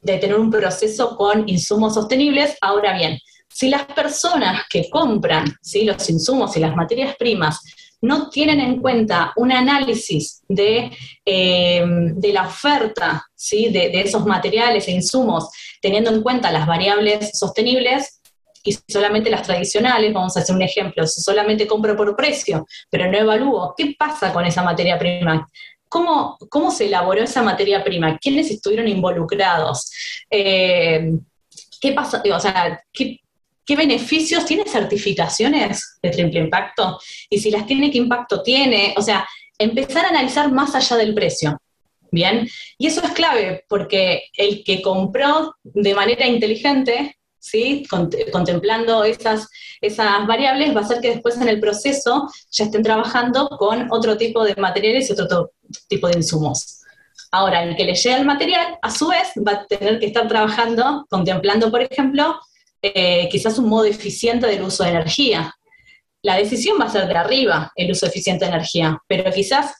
de 0.00 0.18
tener 0.18 0.38
un 0.38 0.50
proceso 0.50 1.16
con 1.16 1.48
insumos 1.48 1.94
sostenibles. 1.94 2.56
Ahora 2.60 2.96
bien, 2.96 3.18
si 3.48 3.68
las 3.68 3.84
personas 3.86 4.62
que 4.70 4.88
compran 4.88 5.44
¿sí? 5.60 5.84
los 5.84 6.08
insumos 6.08 6.56
y 6.56 6.60
las 6.60 6.76
materias 6.76 7.16
primas 7.16 7.60
no 8.02 8.28
tienen 8.28 8.60
en 8.60 8.80
cuenta 8.80 9.32
un 9.36 9.52
análisis 9.52 10.42
de, 10.48 10.90
eh, 11.24 11.84
de 11.86 12.32
la 12.32 12.46
oferta 12.48 13.24
¿sí? 13.34 13.70
de, 13.70 14.00
esos 14.00 14.26
materiales 14.26 14.88
e 14.88 14.92
insumos, 14.92 15.48
teniendo 15.80 16.10
en 16.10 16.22
cuenta 16.22 16.50
las 16.50 16.66
variables 16.66 17.38
sostenibles, 17.38 18.18
y 18.64 18.78
solamente 18.86 19.28
las 19.28 19.42
tradicionales, 19.42 20.12
vamos 20.12 20.36
a 20.36 20.40
hacer 20.40 20.54
un 20.54 20.62
ejemplo, 20.62 21.04
si 21.04 21.20
solamente 21.20 21.66
compro 21.66 21.96
por 21.96 22.14
precio, 22.14 22.64
pero 22.88 23.10
no 23.10 23.18
evalúo, 23.18 23.74
¿qué 23.76 23.96
pasa 23.98 24.32
con 24.32 24.46
esa 24.46 24.62
materia 24.62 24.96
prima? 24.96 25.48
¿Cómo, 25.88 26.38
cómo 26.48 26.70
se 26.70 26.86
elaboró 26.86 27.24
esa 27.24 27.42
materia 27.42 27.82
prima? 27.82 28.18
¿Quiénes 28.18 28.52
estuvieron 28.52 28.86
involucrados? 28.86 29.90
Eh, 30.30 31.10
¿Qué 31.80 31.92
pasa? 31.92 32.22
O 32.32 32.38
sea, 32.38 32.80
¿qué, 32.92 33.18
¿Qué 33.64 33.76
beneficios 33.76 34.44
tiene 34.44 34.64
certificaciones 34.66 35.98
de 36.02 36.10
triple 36.10 36.40
impacto? 36.40 36.98
Y 37.30 37.38
si 37.38 37.50
las 37.50 37.66
tiene, 37.66 37.90
¿qué 37.90 37.98
impacto 37.98 38.42
tiene? 38.42 38.94
O 38.96 39.02
sea, 39.02 39.26
empezar 39.58 40.04
a 40.04 40.08
analizar 40.08 40.50
más 40.50 40.74
allá 40.74 40.96
del 40.96 41.14
precio. 41.14 41.56
Bien, 42.10 42.46
y 42.76 42.88
eso 42.88 43.02
es 43.02 43.12
clave 43.12 43.64
porque 43.68 44.24
el 44.36 44.62
que 44.64 44.82
compró 44.82 45.56
de 45.62 45.94
manera 45.94 46.26
inteligente 46.26 47.16
¿sí? 47.42 47.84
contemplando 48.30 49.02
esas, 49.04 49.48
esas 49.80 50.26
variables, 50.26 50.74
va 50.74 50.80
a 50.80 50.84
hacer 50.84 51.00
que 51.00 51.10
después 51.10 51.36
en 51.36 51.48
el 51.48 51.58
proceso 51.58 52.28
ya 52.50 52.64
estén 52.64 52.82
trabajando 52.82 53.48
con 53.58 53.88
otro 53.90 54.16
tipo 54.16 54.44
de 54.44 54.54
materiales 54.56 55.10
y 55.10 55.12
otro 55.12 55.52
tipo 55.88 56.06
de 56.06 56.18
insumos. 56.18 56.80
Ahora, 57.32 57.64
el 57.64 57.74
que 57.76 57.84
le 57.84 57.94
llega 57.94 58.16
el 58.16 58.26
material, 58.26 58.78
a 58.80 58.90
su 58.90 59.08
vez, 59.08 59.32
va 59.46 59.52
a 59.52 59.66
tener 59.66 59.98
que 59.98 60.06
estar 60.06 60.28
trabajando, 60.28 61.06
contemplando, 61.10 61.70
por 61.70 61.82
ejemplo, 61.82 62.38
eh, 62.82 63.28
quizás 63.30 63.58
un 63.58 63.68
modo 63.68 63.84
eficiente 63.84 64.46
del 64.46 64.62
uso 64.62 64.84
de 64.84 64.90
energía. 64.90 65.54
La 66.22 66.36
decisión 66.36 66.78
va 66.80 66.86
a 66.86 66.90
ser 66.90 67.08
de 67.08 67.16
arriba, 67.16 67.72
el 67.74 67.90
uso 67.90 68.06
eficiente 68.06 68.44
de 68.44 68.50
energía, 68.50 68.98
pero 69.06 69.30
quizás 69.32 69.74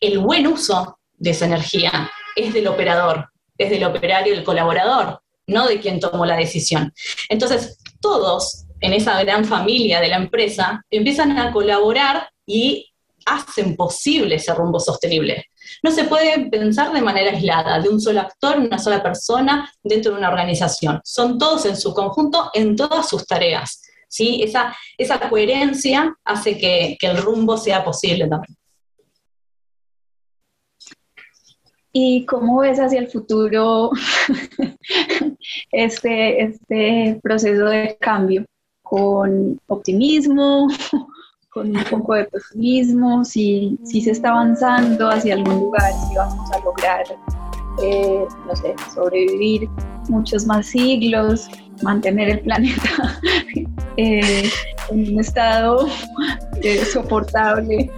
el 0.00 0.18
buen 0.18 0.46
uso 0.46 0.98
de 1.14 1.30
esa 1.30 1.46
energía 1.46 2.10
es 2.34 2.52
del 2.54 2.68
operador, 2.68 3.30
es 3.56 3.70
del 3.70 3.84
operario, 3.84 4.34
del 4.34 4.44
colaborador 4.44 5.20
no 5.46 5.66
de 5.66 5.80
quien 5.80 6.00
tomó 6.00 6.26
la 6.26 6.36
decisión. 6.36 6.92
Entonces, 7.28 7.78
todos 8.00 8.64
en 8.80 8.92
esa 8.92 9.22
gran 9.22 9.44
familia 9.44 10.00
de 10.00 10.08
la 10.08 10.16
empresa 10.16 10.84
empiezan 10.90 11.38
a 11.38 11.52
colaborar 11.52 12.28
y 12.44 12.92
hacen 13.24 13.76
posible 13.76 14.36
ese 14.36 14.54
rumbo 14.54 14.78
sostenible. 14.78 15.46
No 15.86 15.92
se 15.92 16.02
puede 16.02 16.50
pensar 16.50 16.92
de 16.92 17.00
manera 17.00 17.30
aislada, 17.30 17.78
de 17.78 17.88
un 17.88 18.00
solo 18.00 18.20
actor, 18.20 18.58
una 18.58 18.76
sola 18.76 19.00
persona 19.00 19.72
dentro 19.84 20.10
de 20.10 20.18
una 20.18 20.30
organización. 20.30 21.00
Son 21.04 21.38
todos 21.38 21.64
en 21.64 21.76
su 21.76 21.94
conjunto 21.94 22.50
en 22.54 22.74
todas 22.74 23.08
sus 23.08 23.24
tareas. 23.24 23.82
¿sí? 24.08 24.40
Esa, 24.42 24.76
esa 24.98 25.20
coherencia 25.28 26.12
hace 26.24 26.58
que, 26.58 26.98
el 27.00 27.18
rumbo 27.18 27.56
sea 27.56 27.84
posible 27.84 28.26
también. 28.26 28.56
¿Y 31.92 32.26
cómo 32.26 32.62
ves 32.62 32.80
hacia 32.80 32.98
el 32.98 33.06
futuro 33.06 33.92
este, 35.70 36.42
este 36.42 37.20
proceso 37.22 37.66
de 37.66 37.96
cambio? 38.00 38.44
¿Con 38.82 39.60
optimismo? 39.68 40.66
¿Con 41.56 41.74
un 41.74 41.84
poco 41.84 42.12
de 42.12 42.24
pesimismo? 42.24 43.24
¿Si, 43.24 43.78
si 43.82 44.02
se 44.02 44.10
está 44.10 44.28
avanzando 44.28 45.08
hacia 45.08 45.32
algún 45.32 45.54
lugar? 45.54 45.90
¿Si 46.06 46.14
vamos 46.14 46.52
a 46.52 46.58
lograr, 46.58 47.02
eh, 47.82 48.26
no 48.46 48.54
sé, 48.54 48.74
sobrevivir 48.94 49.66
muchos 50.10 50.44
más 50.44 50.66
siglos? 50.66 51.48
mantener 51.82 52.28
el 52.30 52.40
planeta 52.40 53.20
eh, 53.96 54.50
en 54.90 55.12
un 55.12 55.20
estado 55.20 55.88
eh, 56.62 56.84
soportable 56.84 57.90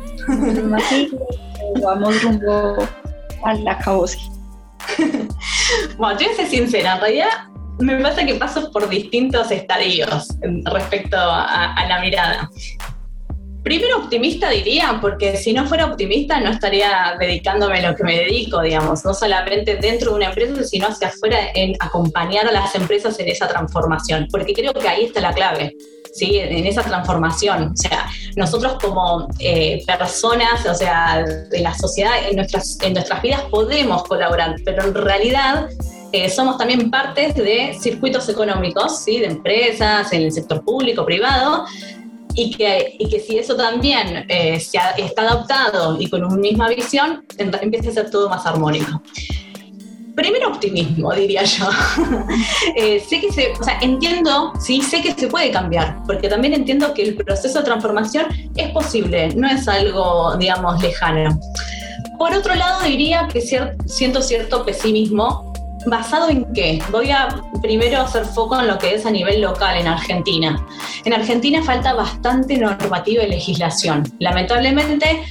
vamos 1.82 2.22
rumbo 2.22 2.76
al 3.44 3.66
acabose? 3.66 4.18
bueno, 5.98 6.18
yo 6.18 6.26
voy 6.26 6.34
a 6.34 6.36
ser 6.36 6.46
sincera, 6.46 6.94
en 6.94 7.00
realidad 7.00 7.28
me 7.78 8.00
pasa 8.00 8.24
que 8.24 8.34
paso 8.34 8.70
por 8.72 8.88
distintos 8.88 9.50
estadios 9.50 10.28
respecto 10.72 11.16
a, 11.16 11.74
a, 11.74 11.88
la 11.88 12.00
mirada. 12.00 12.50
Primero 13.68 13.98
optimista 13.98 14.48
diría, 14.48 14.96
porque 14.98 15.36
si 15.36 15.52
no 15.52 15.66
fuera 15.66 15.84
optimista 15.84 16.40
no 16.40 16.50
estaría 16.50 17.14
dedicándome 17.20 17.80
a 17.80 17.90
lo 17.90 17.94
que 17.94 18.02
me 18.02 18.16
dedico, 18.16 18.62
digamos, 18.62 19.04
no 19.04 19.12
solamente 19.12 19.76
dentro 19.76 20.12
de 20.12 20.16
una 20.16 20.28
empresa, 20.28 20.64
sino 20.64 20.86
hacia 20.86 21.08
afuera 21.08 21.36
en 21.54 21.74
acompañar 21.78 22.48
a 22.48 22.50
las 22.52 22.74
empresas 22.74 23.20
en 23.20 23.28
esa 23.28 23.46
transformación, 23.46 24.26
porque 24.30 24.54
creo 24.54 24.72
que 24.72 24.88
ahí 24.88 25.04
está 25.04 25.20
la 25.20 25.34
clave. 25.34 25.76
¿sí? 26.14 26.38
en 26.38 26.66
esa 26.66 26.82
transformación. 26.82 27.74
O 27.74 27.76
sea, 27.76 28.08
nosotros 28.36 28.78
como 28.82 29.28
eh, 29.38 29.84
personas, 29.86 30.64
o 30.64 30.74
sea, 30.74 31.22
de 31.22 31.60
la 31.60 31.74
sociedad, 31.74 32.26
en 32.26 32.36
nuestras, 32.36 32.78
en 32.80 32.94
nuestras 32.94 33.20
vidas 33.20 33.42
podemos 33.50 34.02
colaborar, 34.04 34.56
pero 34.64 34.84
en 34.84 34.94
realidad 34.94 35.68
eh, 36.12 36.30
somos 36.30 36.56
también 36.56 36.90
partes 36.90 37.34
de 37.34 37.76
circuitos 37.78 38.28
económicos, 38.30 39.04
¿sí? 39.04 39.18
de 39.18 39.26
empresas, 39.26 40.10
en 40.14 40.22
el 40.22 40.32
sector 40.32 40.64
público, 40.64 41.04
privado, 41.04 41.66
y 42.38 42.50
que, 42.52 42.94
y 42.98 43.08
que 43.08 43.18
si 43.18 43.36
eso 43.36 43.56
también 43.56 44.24
eh, 44.28 44.60
se 44.60 44.78
ha, 44.78 44.90
está 44.90 45.22
adaptado 45.22 46.00
y 46.00 46.08
con 46.08 46.24
una 46.24 46.36
misma 46.36 46.68
visión, 46.68 47.24
empieza 47.36 47.90
a 47.90 47.92
ser 47.92 48.10
todo 48.10 48.28
más 48.28 48.46
armónico 48.46 49.02
primero 50.18 50.48
optimismo, 50.48 51.12
diría 51.14 51.44
yo. 51.44 51.68
Eh, 52.76 53.00
sé 53.00 53.20
que 53.20 53.32
se, 53.32 53.52
o 53.52 53.62
sea, 53.62 53.78
entiendo, 53.80 54.52
sí, 54.60 54.82
sé 54.82 55.00
que 55.00 55.12
se 55.12 55.28
puede 55.28 55.50
cambiar, 55.50 56.02
porque 56.06 56.28
también 56.28 56.54
entiendo 56.54 56.92
que 56.92 57.02
el 57.02 57.14
proceso 57.14 57.58
de 57.60 57.64
transformación 57.64 58.26
es 58.56 58.70
posible, 58.70 59.28
no 59.36 59.48
es 59.48 59.66
algo, 59.68 60.36
digamos, 60.36 60.82
lejano. 60.82 61.38
Por 62.18 62.34
otro 62.34 62.54
lado, 62.54 62.82
diría 62.84 63.28
que 63.32 63.40
siento 63.40 64.22
cierto 64.22 64.64
pesimismo. 64.64 65.52
¿Basado 65.88 66.28
en 66.28 66.52
qué? 66.52 66.82
Voy 66.90 67.10
a 67.10 67.28
primero 67.62 68.02
hacer 68.02 68.26
foco 68.26 68.60
en 68.60 68.66
lo 68.66 68.78
que 68.78 68.94
es 68.94 69.06
a 69.06 69.10
nivel 69.10 69.40
local 69.40 69.74
en 69.78 69.86
Argentina. 69.86 70.62
En 71.04 71.14
Argentina 71.14 71.62
falta 71.62 71.94
bastante 71.94 72.58
normativa 72.58 73.22
y 73.22 73.28
legislación. 73.28 74.04
Lamentablemente, 74.18 75.24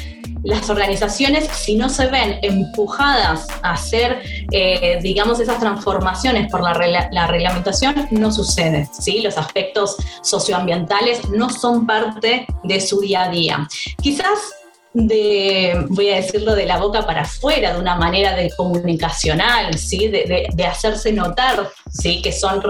las 0.43 0.67
organizaciones, 0.69 1.47
si 1.47 1.75
no 1.75 1.89
se 1.89 2.07
ven 2.07 2.39
empujadas 2.41 3.47
a 3.61 3.73
hacer, 3.73 4.23
eh, 4.51 4.97
digamos, 5.03 5.39
esas 5.39 5.59
transformaciones 5.59 6.49
por 6.49 6.63
la, 6.63 6.73
la, 7.11 7.27
reglamentación, 7.27 8.07
no 8.09 8.31
sucede. 8.31 8.89
¿sí? 8.91 9.21
Los 9.21 9.37
aspectos 9.37 9.95
socioambientales 10.23 11.29
no 11.29 11.49
son 11.49 11.85
parte 11.85 12.47
de 12.63 12.81
su 12.81 12.99
día 13.01 13.25
a 13.25 13.29
día. 13.29 13.67
Quizás 14.01 14.56
de, 15.05 15.85
voy 15.89 16.09
a 16.09 16.15
decirlo, 16.15 16.55
de 16.55 16.65
la 16.65 16.77
boca 16.77 17.05
para 17.05 17.21
afuera, 17.21 17.73
de 17.73 17.79
una 17.79 17.95
manera 17.95 18.35
de 18.35 18.49
comunicacional, 18.55 19.77
¿sí? 19.77 20.07
de, 20.07 20.47
de, 20.51 20.65
hacerse 20.65 21.11
notar 21.11 21.69
¿sí? 21.91 22.21
que 22.21 22.31
son, 22.31 22.61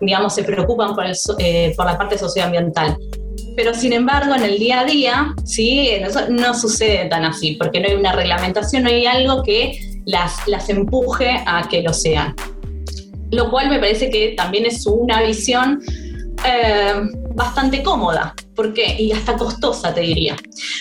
digamos, 0.00 0.34
se 0.34 0.42
preocupan 0.42 0.94
por, 0.94 1.06
el, 1.06 1.16
eh, 1.38 1.72
por 1.76 1.86
la 1.86 1.96
parte 1.96 2.18
socioambiental 2.18 2.96
pero 3.54 3.72
sin 3.74 3.94
embargo 3.94 4.34
en 4.34 4.44
el 4.44 4.58
día 4.58 4.80
a 4.80 4.84
día, 4.84 5.34
¿sí? 5.44 5.90
no, 6.28 6.54
sucede 6.54 7.06
tan 7.06 7.24
así, 7.24 7.52
porque 7.52 7.80
no 7.80 7.88
hay 7.88 7.94
una 7.94 8.12
reglamentación, 8.12 8.82
no 8.82 8.90
hay 8.90 9.06
algo 9.06 9.42
que 9.42 9.80
las, 10.04 10.46
las 10.46 10.68
empuje 10.68 11.42
a 11.46 11.66
que 11.66 11.80
lo 11.80 11.94
sean. 11.94 12.36
Lo 13.30 13.50
cual 13.50 13.70
me 13.70 13.78
parece 13.78 14.10
que 14.10 14.34
también 14.36 14.66
es 14.66 14.86
una 14.86 15.22
visión 15.22 15.80
eh, 16.44 16.94
bastante 17.34 17.82
cómoda. 17.82 18.34
¿Por 18.54 18.72
qué? 18.74 18.96
Y 18.98 19.12
hasta 19.12 19.36
costosa, 19.36 19.92
te 19.92 20.02
diría. 20.02 20.36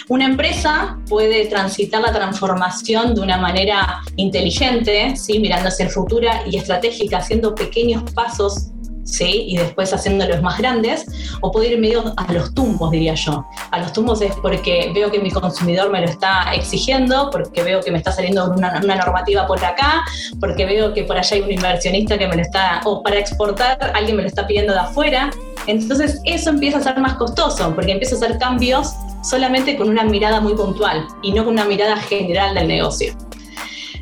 Una 0.08 0.26
empresa 0.26 1.00
puede 1.10 1.48
transitar 1.48 2.00
la 2.00 2.14
transformación 2.14 3.16
de 3.16 3.22
una 3.22 3.38
manera 3.38 4.02
inteligente, 4.18 5.16
¿sí? 5.16 5.40
mirando 5.40 5.70
hacia 5.70 5.86
el 5.86 5.92
futuro 5.92 6.28
y 6.46 6.58
estratégica, 6.58 7.18
haciendo 7.18 7.56
pequeños 7.56 8.04
pasos 8.12 8.68
¿sí? 9.04 9.46
y 9.48 9.58
después 9.58 9.92
haciéndolos 9.94 10.44
más 10.44 10.60
grandes, 10.60 11.08
o 11.42 11.52
puedo 11.52 11.68
ir 11.68 11.80
medio 11.80 12.14
a 12.18 12.32
los 12.32 12.54
tumbos, 12.54 12.92
diría 12.92 13.16
yo. 13.16 13.48
A 13.72 13.80
los 13.80 13.94
tumbos 13.94 14.22
es 14.22 14.36
porque 14.44 14.92
veo 14.94 15.10
que 15.10 15.18
mi 15.18 15.32
consumidor 15.32 15.90
me 15.90 16.02
lo 16.02 16.08
está 16.08 16.54
exigiendo, 16.54 17.32
porque 17.32 17.64
veo 17.64 17.82
que 17.82 17.90
me 17.90 17.98
está 17.98 18.12
saliendo 18.12 18.52
una, 18.52 18.80
una 18.84 18.96
normativa 18.98 19.48
por 19.48 19.64
acá, 19.66 20.04
porque 20.40 20.68
veo 20.68 20.94
que 20.94 21.04
por 21.04 21.18
allá 21.18 21.36
hay 21.36 21.42
un 21.42 21.52
inversionista 21.52 22.16
que 22.16 22.28
me 22.28 22.36
lo 22.36 22.44
está, 22.44 22.82
o 22.86 23.02
para 23.02 23.18
exportar 23.18 23.92
alguien 23.96 24.18
me 24.18 24.22
lo 24.22 24.28
está 24.28 24.46
pidiendo 24.46 24.74
de 24.74 24.82
afuera. 24.82 25.32
Entonces 25.66 26.22
eso 26.26 26.52
empieza 26.52 26.78
a 26.78 26.82
ser 26.82 27.00
más 27.00 27.16
costoso, 27.16 27.74
porque 27.74 27.94
empiezo 27.94 28.14
a 28.14 28.20
hacer 28.20 28.38
cambios 28.38 28.94
solamente 29.26 29.76
con 29.76 29.90
una 29.90 30.04
mirada 30.04 30.40
muy 30.40 30.54
puntual 30.54 31.08
y 31.22 31.32
no 31.32 31.44
con 31.44 31.54
una 31.54 31.66
mirada 31.66 31.98
general 31.98 32.56
del 32.56 32.68
negocio. 32.68 33.16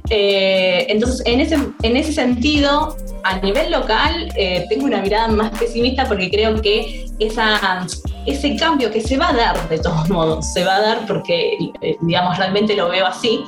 Eh, 0.10 0.86
entonces, 0.90 1.22
en 1.26 1.40
ese, 1.40 1.56
en 1.82 1.98
ese 1.98 2.12
sentido, 2.12 2.98
a 3.24 3.40
nivel 3.40 3.72
local, 3.72 4.30
eh, 4.36 4.66
tengo 4.70 4.86
una 4.86 5.02
mirada 5.02 5.30
más 5.30 5.58
pesimista 5.58 6.06
porque 6.08 6.30
creo 6.30 6.62
que 6.62 7.06
esa, 7.20 7.88
ese 8.26 8.56
cambio 8.58 8.92
que 8.92 9.02
se 9.02 9.18
va 9.18 9.30
a 9.30 9.34
dar 9.34 9.70
de 9.70 9.80
todos 9.80 10.10
modos, 10.10 10.52
se 10.52 10.66
va 10.66 10.76
a 10.76 10.82
dar 10.82 11.08
porque, 11.08 11.58
eh, 11.82 11.96
digamos, 12.02 12.38
realmente 12.38 12.76
lo 12.76 12.90
veo 12.90 13.06
así, 13.06 13.44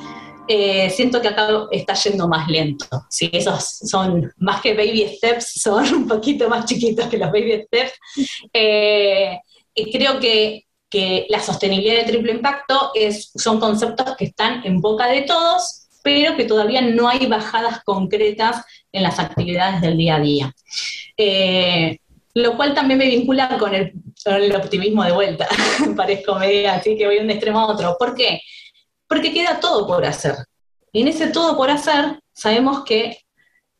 siento 0.92 1.22
que 1.22 1.28
acá 1.28 1.48
está 1.72 1.96
yendo 1.96 2.28
más 2.28 2.48
lento. 2.48 2.86
¿sí? 3.10 3.30
Esos 3.34 3.80
son 3.84 4.32
más 4.38 4.62
que 4.62 4.76
baby 4.76 5.08
steps, 5.18 5.60
son 5.62 5.94
un 5.94 6.08
poquito 6.08 6.48
más 6.48 6.66
chiquitos 6.66 7.08
que 7.08 7.18
los 7.18 7.32
baby 7.32 7.64
steps. 7.66 7.94
creo 9.92 10.20
que, 10.20 10.66
que, 10.96 11.26
la 11.30 11.40
sostenibilidad 11.40 12.02
de 12.02 12.12
triple 12.12 12.32
impacto 12.32 12.92
es, 12.94 13.32
son 13.36 13.60
conceptos 13.60 14.16
que 14.18 14.26
están 14.26 14.66
en 14.66 14.80
boca 14.80 15.08
de 15.08 15.24
todos, 15.24 15.88
pero 16.04 16.38
que 16.38 16.46
todavía 16.46 16.82
no 16.82 17.10
hay 17.10 17.26
bajadas 17.26 17.84
concretas 17.84 18.64
en 18.92 19.04
las 19.04 19.20
actividades 19.20 19.82
del 19.82 19.98
día 19.98 20.16
a 20.16 20.20
día. 20.20 20.56
Eh, 21.18 21.98
lo 22.34 22.56
cual 22.56 22.74
también 22.74 23.00
me 23.00 23.08
vincula 23.08 23.58
con 23.58 23.74
el, 23.74 23.94
optimismo 24.56 25.04
de 25.04 25.12
vuelta. 25.12 25.48
Parezco 25.96 26.36
media 26.36 26.76
así 26.76 26.98
que 26.98 27.06
voy 27.06 27.18
de 27.18 27.24
un 27.24 27.30
extremo 27.30 27.60
a 27.60 27.68
otro. 27.68 27.96
¿Por 27.98 28.16
qué? 28.16 28.42
Porque 29.08 29.34
queda 29.34 29.60
todo 29.60 29.88
por 29.88 30.06
hacer. 30.06 30.36
Y 30.92 31.02
en 31.02 31.08
ese 31.10 31.28
todo 31.28 31.58
por 31.58 31.70
hacer 31.70 32.20
sabemos 32.34 32.84
que 32.84 33.18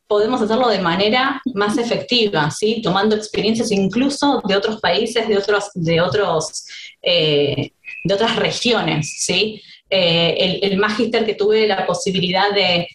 podemos 0.06 0.40
hacerlo 0.40 0.68
de 0.68 0.78
manera 0.78 1.40
más 1.54 1.78
efectiva, 1.78 2.50
¿sí? 2.50 2.80
tomando 2.82 3.16
experiencias 3.16 3.72
incluso 3.72 4.40
de 4.46 4.56
otros 4.56 4.80
países, 4.80 5.28
de, 5.28 5.36
otros, 5.36 5.70
de, 5.74 6.00
otros, 6.00 6.64
eh, 7.02 7.72
de 8.04 8.14
otras 8.14 8.36
regiones. 8.36 9.16
¿sí? 9.18 9.60
Eh, 9.90 10.60
el, 10.62 10.80
el 10.80 11.24
que 11.26 11.34
tuve 11.34 11.66
la 11.66 11.86
posibilidad 11.86 12.50
de, 12.52 12.88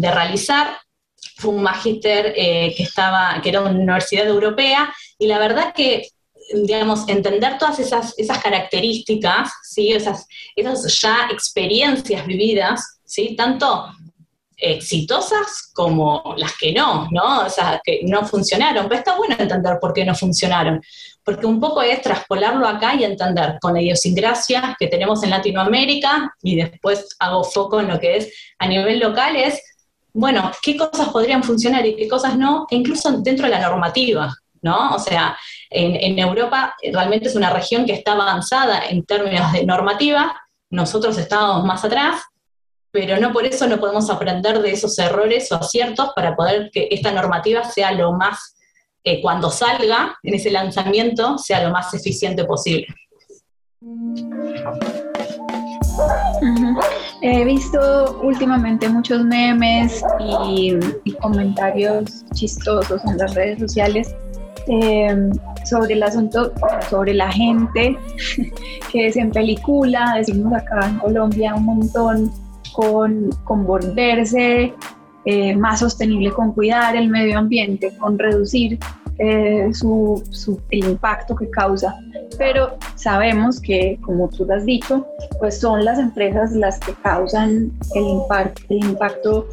realizar 0.00 0.78
fue 1.36 1.54
un 1.54 1.62
magíster 1.62 2.32
eh, 2.36 2.72
que, 2.76 2.82
estaba, 2.82 3.40
que 3.42 3.48
era 3.48 3.60
una 3.60 3.70
universidad 3.70 4.26
europea 4.26 4.92
y 5.18 5.26
la 5.26 5.38
verdad 5.38 5.74
que 5.74 6.08
digamos, 6.52 7.08
entender 7.08 7.58
todas 7.58 7.80
esas, 7.80 8.14
esas 8.18 8.38
características, 8.38 9.50
¿sí? 9.64 9.92
esas, 9.92 10.28
esas 10.54 11.00
ya 11.00 11.28
experiencias 11.30 12.24
vividas, 12.24 13.00
¿sí? 13.04 13.34
tanto 13.36 13.86
exitosas 14.56 15.70
como 15.74 16.34
las 16.36 16.56
que 16.56 16.72
no, 16.72 17.08
¿no? 17.10 17.46
O 17.46 17.50
sea, 17.50 17.80
que 17.84 18.00
no 18.04 18.24
funcionaron. 18.24 18.88
Pero 18.88 18.98
está 18.98 19.16
bueno 19.16 19.36
entender 19.38 19.78
por 19.80 19.92
qué 19.92 20.04
no 20.04 20.14
funcionaron, 20.14 20.80
porque 21.22 21.46
un 21.46 21.60
poco 21.60 21.82
es 21.82 22.00
traspolarlo 22.00 22.66
acá 22.66 22.94
y 22.94 23.04
entender 23.04 23.58
con 23.60 23.74
la 23.74 23.82
idiosincrasia 23.82 24.76
que 24.78 24.86
tenemos 24.86 25.22
en 25.22 25.30
Latinoamérica 25.30 26.34
y 26.42 26.56
después 26.56 27.08
hago 27.18 27.44
foco 27.44 27.80
en 27.80 27.88
lo 27.88 28.00
que 28.00 28.16
es 28.16 28.32
a 28.58 28.66
nivel 28.66 28.98
local, 29.00 29.36
es, 29.36 29.60
bueno, 30.14 30.50
qué 30.62 30.76
cosas 30.76 31.08
podrían 31.10 31.42
funcionar 31.42 31.84
y 31.84 31.94
qué 31.94 32.08
cosas 32.08 32.38
no, 32.38 32.66
e 32.70 32.76
incluso 32.76 33.10
dentro 33.20 33.46
de 33.46 33.52
la 33.52 33.60
normativa, 33.60 34.34
¿no? 34.62 34.94
O 34.94 34.98
sea, 34.98 35.36
en, 35.68 35.96
en 35.96 36.18
Europa 36.18 36.74
realmente 36.92 37.28
es 37.28 37.36
una 37.36 37.50
región 37.50 37.84
que 37.84 37.92
está 37.92 38.12
avanzada 38.12 38.86
en 38.88 39.04
términos 39.04 39.52
de 39.52 39.66
normativa, 39.66 40.40
nosotros 40.70 41.18
estábamos 41.18 41.64
más 41.64 41.84
atrás, 41.84 42.22
pero 42.96 43.20
no 43.20 43.30
por 43.30 43.44
eso 43.44 43.66
no 43.66 43.78
podemos 43.78 44.08
aprender 44.08 44.62
de 44.62 44.70
esos 44.70 44.98
errores 44.98 45.52
o 45.52 45.56
aciertos 45.56 46.12
para 46.16 46.34
poder 46.34 46.70
que 46.72 46.88
esta 46.90 47.12
normativa 47.12 47.62
sea 47.62 47.92
lo 47.92 48.12
más, 48.12 48.56
eh, 49.04 49.20
cuando 49.20 49.50
salga 49.50 50.16
en 50.22 50.32
ese 50.32 50.50
lanzamiento, 50.50 51.36
sea 51.36 51.62
lo 51.62 51.70
más 51.70 51.92
eficiente 51.92 52.46
posible. 52.46 52.86
He 57.20 57.44
visto 57.44 58.18
últimamente 58.22 58.88
muchos 58.88 59.22
memes 59.24 60.02
y, 60.18 60.78
comentarios 61.20 62.24
chistosos 62.32 63.04
en 63.04 63.18
las 63.18 63.34
redes 63.34 63.58
sociales 63.58 64.14
em, 64.68 65.32
sobre 65.66 65.92
el 65.92 66.02
asunto, 66.02 66.50
sobre 66.88 67.12
la 67.12 67.30
gente 67.30 67.98
que 68.90 69.08
es 69.08 69.16
en 69.18 69.30
película, 69.30 70.14
decimos 70.16 70.54
acá 70.54 70.86
en 70.86 70.98
Colombia 70.98 71.54
un 71.54 71.64
montón, 71.64 72.45
con, 72.76 73.30
volverse 73.66 74.74
eh, 75.24 75.56
más 75.56 75.80
sostenible, 75.80 76.30
con 76.30 76.52
cuidar 76.52 76.94
el 76.94 77.08
medio 77.08 77.38
ambiente, 77.38 77.96
con 77.96 78.18
reducir 78.18 78.78
eh, 79.18 79.70
su, 79.72 80.22
el 80.70 80.84
impacto 80.84 81.34
que 81.34 81.48
causa. 81.48 81.94
Pero 82.36 82.76
sabemos 82.96 83.60
que, 83.60 83.98
como 84.02 84.28
tú 84.28 84.46
has 84.52 84.66
dicho, 84.66 85.06
pues 85.38 85.58
son 85.58 85.86
las 85.86 85.98
empresas 85.98 86.52
las 86.52 86.78
que 86.80 86.92
causan 87.02 87.72
el 87.94 88.84
impacto 88.84 89.48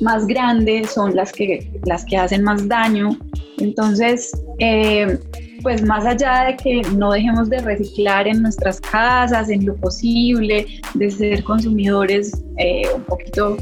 más 0.00 0.26
grande, 0.26 0.86
son 0.86 1.14
las 1.14 1.32
que, 1.32 1.70
las 1.84 2.04
que 2.04 2.16
hacen 2.16 2.42
más 2.44 2.68
daño. 2.68 3.16
Entonces, 3.58 4.30
eh, 4.58 5.18
pues 5.62 5.82
más 5.82 6.04
allá 6.06 6.44
de 6.44 6.56
que 6.56 6.82
no 6.96 7.12
dejemos 7.12 7.50
de 7.50 7.60
reciclar 7.60 8.28
en 8.28 8.42
nuestras 8.42 8.80
casas, 8.80 9.48
en 9.48 9.66
lo 9.66 9.74
posible, 9.76 10.66
de 10.94 11.10
ser 11.10 11.42
consumidores 11.42 12.42
eh, 12.58 12.82
un 12.94 13.02
poquito 13.02 13.56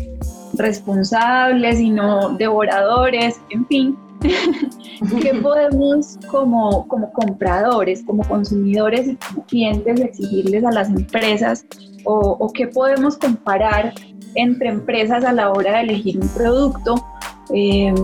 responsables 0.55 1.81
y 1.81 1.91
no 1.91 2.37
devoradores, 2.37 3.41
en 3.51 3.67
fin, 3.67 3.99
¿qué 5.21 5.35
podemos 5.35 6.19
como, 6.31 6.87
como 6.89 7.13
compradores, 7.13 8.03
como 8.05 8.25
consumidores 8.25 9.09
y 9.09 9.17
como 9.17 9.45
clientes 9.47 10.01
exigirles 10.01 10.65
a 10.65 10.73
las 10.73 10.89
empresas 10.89 11.67
o, 12.05 12.37
o 12.39 12.53
qué 12.53 12.69
podemos 12.69 13.17
comparar 13.17 13.93
entre 14.37 14.69
empresas 14.69 15.25
a 15.25 15.33
la 15.33 15.51
hora 15.51 15.79
de 15.79 15.81
elegir 15.83 16.19
un 16.21 16.29
producto 16.29 17.05
eh, 17.53 17.95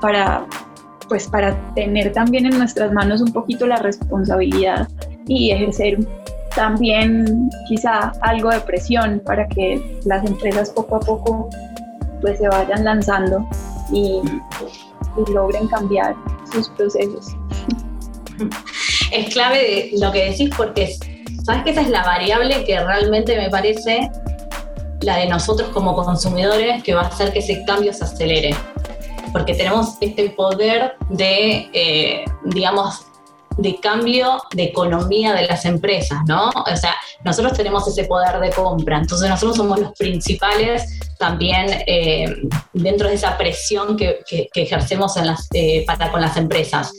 para, 0.00 0.46
pues 1.08 1.28
para 1.28 1.56
tener 1.74 2.12
también 2.12 2.46
en 2.46 2.58
nuestras 2.58 2.92
manos 2.92 3.20
un 3.20 3.32
poquito 3.32 3.66
la 3.66 3.76
responsabilidad 3.76 4.88
y 5.26 5.50
ejercer 5.50 5.98
también 6.54 7.50
quizá 7.68 8.12
algo 8.22 8.50
de 8.50 8.60
presión 8.60 9.20
para 9.24 9.46
que 9.46 10.00
las 10.06 10.24
empresas 10.24 10.70
poco 10.70 10.96
a 10.96 11.00
poco 11.00 11.50
pues 12.22 12.38
se 12.38 12.48
vayan 12.48 12.84
lanzando 12.84 13.46
y, 13.92 14.20
logren 15.32 15.66
cambiar 15.68 16.14
sus 16.52 16.68
procesos. 16.70 17.34
Es 19.12 19.32
clave 19.32 19.90
lo 19.98 20.12
que 20.12 20.30
decís 20.30 20.50
porque 20.54 20.94
sabes 21.42 21.62
que 21.64 21.70
esa 21.70 21.80
es 21.80 21.88
la 21.88 22.02
variable 22.02 22.64
que 22.64 22.78
realmente 22.78 23.34
me 23.38 23.48
parece 23.48 24.10
la 25.06 25.16
de 25.16 25.26
nosotros 25.26 25.70
como 25.70 25.94
consumidores 25.94 26.82
que 26.82 26.92
va 26.92 27.02
a 27.02 27.06
hacer 27.06 27.32
que 27.32 27.38
ese 27.38 27.64
cambio 27.64 27.92
se 27.92 28.04
acelere. 28.04 28.54
Porque 29.32 29.54
tenemos 29.54 29.94
este 30.00 30.30
poder 30.30 30.94
de, 31.10 31.70
eh, 31.72 32.24
digamos, 32.44 33.06
de 33.56 33.78
cambio 33.80 34.42
de 34.52 34.64
economía 34.64 35.32
de 35.32 35.46
las 35.46 35.64
empresas, 35.64 36.18
¿no? 36.26 36.50
O 36.50 36.76
sea, 36.76 36.94
nosotros 37.24 37.54
tenemos 37.54 37.86
ese 37.86 38.04
poder 38.04 38.38
de 38.40 38.50
compra, 38.50 38.98
entonces 38.98 39.30
nosotros 39.30 39.56
somos 39.56 39.78
los 39.78 39.92
principales 39.92 40.98
también 41.18 41.66
eh, 41.86 42.26
dentro 42.72 43.08
de 43.08 43.14
esa 43.14 43.38
presión 43.38 43.96
que, 43.96 44.18
ejercemos 44.54 45.16
en 45.16 45.28
las, 45.28 45.48
eh, 45.54 45.84
para 45.86 46.10
con 46.10 46.20
las 46.20 46.36
empresas. 46.36 46.92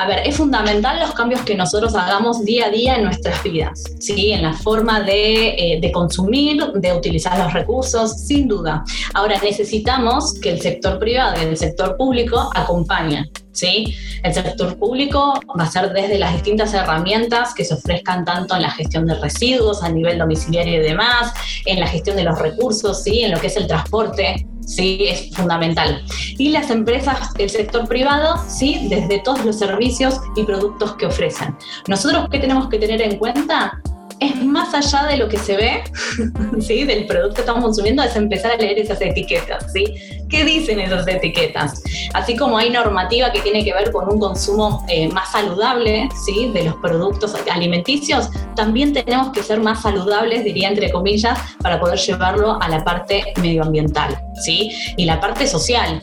A 0.00 0.06
ver, 0.06 0.26
es 0.26 0.38
fundamental 0.38 0.98
los 0.98 1.12
cambios 1.12 1.42
que 1.42 1.54
nosotros 1.54 1.94
hagamos 1.94 2.42
día 2.42 2.68
a 2.68 2.70
día 2.70 2.96
en 2.96 3.04
nuestras 3.04 3.42
vidas, 3.42 3.84
¿sí? 3.98 4.32
En 4.32 4.40
la 4.40 4.54
forma 4.54 5.00
de, 5.00 5.74
eh, 5.74 5.92
consumir, 5.92 6.72
de 6.72 6.94
utilizar 6.94 7.38
los 7.38 7.52
recursos, 7.52 8.18
sin 8.18 8.48
duda. 8.48 8.82
Ahora, 9.12 9.38
necesitamos 9.42 10.40
que 10.40 10.52
el 10.52 10.62
sector 10.62 10.98
privado 10.98 11.34
y 11.42 11.44
el 11.44 11.56
sector 11.58 11.98
público 11.98 12.50
acompañen, 12.54 13.30
¿sí? 13.52 13.94
El 14.22 14.32
sector 14.32 14.78
público 14.78 15.34
va 15.58 15.64
a 15.64 15.70
ser 15.70 15.92
desde 15.92 16.18
las 16.18 16.32
distintas 16.32 16.72
herramientas 16.72 17.52
que 17.52 17.66
se 17.66 17.74
ofrezcan 17.74 18.24
tanto 18.24 18.56
en 18.56 18.62
la 18.62 18.70
gestión 18.70 19.04
de 19.06 19.16
residuos 19.16 19.82
a 19.82 19.90
nivel 19.90 20.16
domiciliario 20.16 20.76
y 20.76 20.82
demás, 20.82 21.34
en 21.66 21.78
la 21.78 21.86
gestión 21.86 22.16
de 22.16 22.24
los 22.24 22.38
recursos, 22.38 23.02
¿sí? 23.02 23.20
En 23.20 23.32
lo 23.32 23.38
que 23.38 23.48
es 23.48 23.56
el 23.58 23.66
transporte, 23.66 24.46
¿sí? 24.70 24.98
Es 25.00 25.30
fundamental. 25.34 26.02
Y 26.38 26.50
las 26.50 26.70
empresas, 26.70 27.30
el 27.38 27.50
sector 27.50 27.88
privado, 27.88 28.36
¿sí? 28.48 28.86
Desde 28.88 29.18
todos 29.20 29.44
los 29.44 29.58
servicios 29.58 30.20
y 30.36 30.44
productos 30.44 30.94
que 30.94 31.06
ofrecen. 31.06 31.56
Nosotros, 31.88 32.28
¿qué 32.30 32.38
tenemos 32.38 32.68
que 32.68 32.78
tener 32.78 33.02
en 33.02 33.18
cuenta? 33.18 33.79
Es 34.20 34.44
más 34.44 34.74
allá 34.74 35.06
de 35.08 35.16
lo 35.16 35.28
que 35.28 35.38
se 35.38 35.56
ve, 35.56 35.82
¿sí? 36.60 36.84
del 36.84 37.06
producto 37.06 37.36
que 37.36 37.40
estamos 37.40 37.64
consumiendo, 37.64 38.02
es 38.02 38.14
empezar 38.14 38.52
a 38.52 38.56
leer 38.56 38.78
esas 38.78 39.00
etiquetas. 39.00 39.72
¿sí? 39.72 39.84
¿Qué 40.28 40.44
dicen 40.44 40.78
esas 40.78 41.08
etiquetas? 41.08 41.82
Así 42.12 42.36
como 42.36 42.58
hay 42.58 42.70
normativa 42.70 43.32
que 43.32 43.40
tiene 43.40 43.64
que 43.64 43.72
ver 43.72 43.90
con 43.90 44.12
un 44.12 44.20
consumo 44.20 44.84
eh, 44.88 45.08
más 45.08 45.32
saludable 45.32 46.08
¿sí? 46.24 46.50
de 46.52 46.64
los 46.64 46.76
productos 46.76 47.34
alimenticios, 47.50 48.28
también 48.54 48.92
tenemos 48.92 49.32
que 49.32 49.42
ser 49.42 49.60
más 49.60 49.82
saludables, 49.82 50.44
diría 50.44 50.68
entre 50.68 50.90
comillas, 50.90 51.38
para 51.62 51.80
poder 51.80 51.98
llevarlo 51.98 52.60
a 52.60 52.68
la 52.68 52.84
parte 52.84 53.32
medioambiental 53.40 54.20
¿sí? 54.44 54.70
y 54.96 55.04
la 55.06 55.18
parte 55.20 55.46
social. 55.46 56.02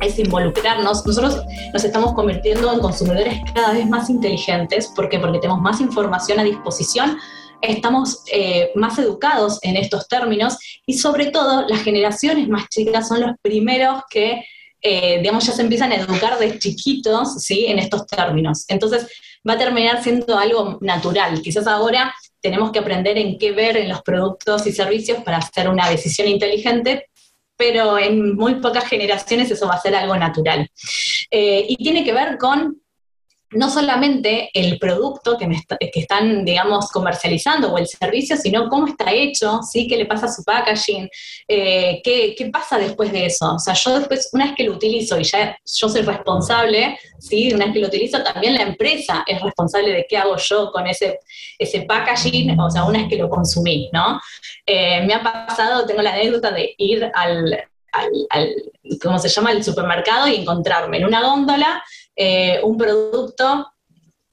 Es 0.00 0.18
involucrarnos. 0.18 1.06
Nosotros 1.06 1.42
nos 1.72 1.84
estamos 1.84 2.14
convirtiendo 2.14 2.72
en 2.72 2.80
consumidores 2.80 3.40
cada 3.54 3.72
vez 3.72 3.88
más 3.88 4.10
inteligentes. 4.10 4.88
¿Por 4.88 5.08
qué? 5.08 5.18
Porque 5.18 5.38
tenemos 5.38 5.60
más 5.60 5.80
información 5.80 6.38
a 6.40 6.44
disposición, 6.44 7.18
estamos 7.60 8.22
eh, 8.32 8.70
más 8.74 8.98
educados 8.98 9.58
en 9.62 9.76
estos 9.76 10.08
términos 10.08 10.56
y 10.86 10.94
sobre 10.94 11.30
todo 11.30 11.66
las 11.68 11.82
generaciones 11.82 12.48
más 12.48 12.68
chicas 12.68 13.08
son 13.08 13.20
los 13.20 13.32
primeros 13.42 14.02
que, 14.08 14.44
eh, 14.80 15.18
digamos, 15.18 15.46
ya 15.46 15.52
se 15.52 15.62
empiezan 15.62 15.92
a 15.92 15.96
educar 15.96 16.38
de 16.38 16.58
chiquitos, 16.58 17.42
¿sí? 17.42 17.66
En 17.66 17.78
estos 17.78 18.06
términos. 18.06 18.64
Entonces 18.68 19.06
va 19.48 19.54
a 19.54 19.58
terminar 19.58 20.02
siendo 20.02 20.38
algo 20.38 20.78
natural. 20.80 21.40
Quizás 21.42 21.66
ahora 21.66 22.14
tenemos 22.40 22.72
que 22.72 22.78
aprender 22.78 23.18
en 23.18 23.38
qué 23.38 23.52
ver 23.52 23.76
en 23.76 23.88
los 23.88 24.02
productos 24.02 24.66
y 24.66 24.72
servicios 24.72 25.22
para 25.22 25.38
hacer 25.38 25.68
una 25.68 25.88
decisión 25.88 26.28
inteligente, 26.28 27.06
pero 27.60 27.98
en 27.98 28.36
muy 28.36 28.54
pocas 28.54 28.88
generaciones 28.88 29.50
eso 29.50 29.68
va 29.68 29.74
a 29.74 29.80
ser 29.80 29.94
algo 29.94 30.16
natural. 30.16 30.66
Eh, 31.30 31.66
y 31.68 31.76
tiene 31.76 32.02
que 32.02 32.14
ver 32.14 32.38
con 32.38 32.80
no 33.52 33.68
solamente 33.68 34.50
el 34.54 34.78
producto 34.78 35.36
que, 35.36 35.48
que, 35.92 36.00
están, 36.00 36.44
digamos, 36.44 36.90
comercializando 36.90 37.72
o 37.72 37.78
el 37.78 37.86
servicio, 37.86 38.36
sino 38.36 38.68
cómo 38.68 38.86
está 38.86 39.12
hecho, 39.12 39.60
¿sí? 39.62 39.88
qué 39.88 39.96
le 39.96 40.06
pasa 40.06 40.26
a 40.26 40.32
su 40.32 40.44
packaging, 40.44 41.08
eh, 41.48 42.00
qué, 42.04 42.34
qué, 42.36 42.46
pasa 42.46 42.78
después 42.78 43.10
de 43.10 43.26
eso. 43.26 43.54
O 43.54 43.58
sea, 43.58 43.74
yo 43.74 43.98
después, 43.98 44.30
una 44.32 44.46
vez 44.46 44.54
que 44.54 44.64
lo 44.64 44.74
utilizo 44.74 45.18
y 45.18 45.24
ya 45.24 45.58
yo 45.64 45.88
soy 45.88 46.02
responsable, 46.02 46.98
¿sí? 47.18 47.52
una 47.52 47.66
vez 47.66 47.74
que 47.74 47.80
lo 47.80 47.88
utilizo, 47.88 48.22
también 48.22 48.54
la 48.54 48.62
empresa 48.62 49.24
es 49.26 49.42
responsable 49.42 49.92
de 49.92 50.06
qué 50.08 50.16
hago 50.16 50.36
yo 50.36 50.70
con 50.70 50.86
ese, 50.86 51.18
ese 51.58 51.82
packaging, 51.82 52.58
o 52.58 52.70
sea, 52.70 52.84
una 52.84 53.00
vez 53.00 53.08
que 53.08 53.16
lo 53.16 53.28
consumí, 53.28 53.90
¿no? 53.92 54.20
Eh, 54.64 55.02
me 55.02 55.14
ha 55.14 55.22
pasado, 55.22 55.86
tengo 55.86 56.02
la 56.02 56.12
anécdota 56.12 56.52
de 56.52 56.74
ir 56.78 57.10
al, 57.14 57.64
al, 57.92 58.10
al, 58.30 58.54
¿cómo 59.02 59.18
se 59.18 59.28
llama?, 59.28 59.50
al 59.50 59.64
supermercado 59.64 60.28
y 60.28 60.36
encontrarme 60.36 60.98
en 60.98 61.06
una 61.06 61.22
góndola 61.22 61.82
eh, 62.22 62.60
un 62.62 62.76
producto 62.76 63.66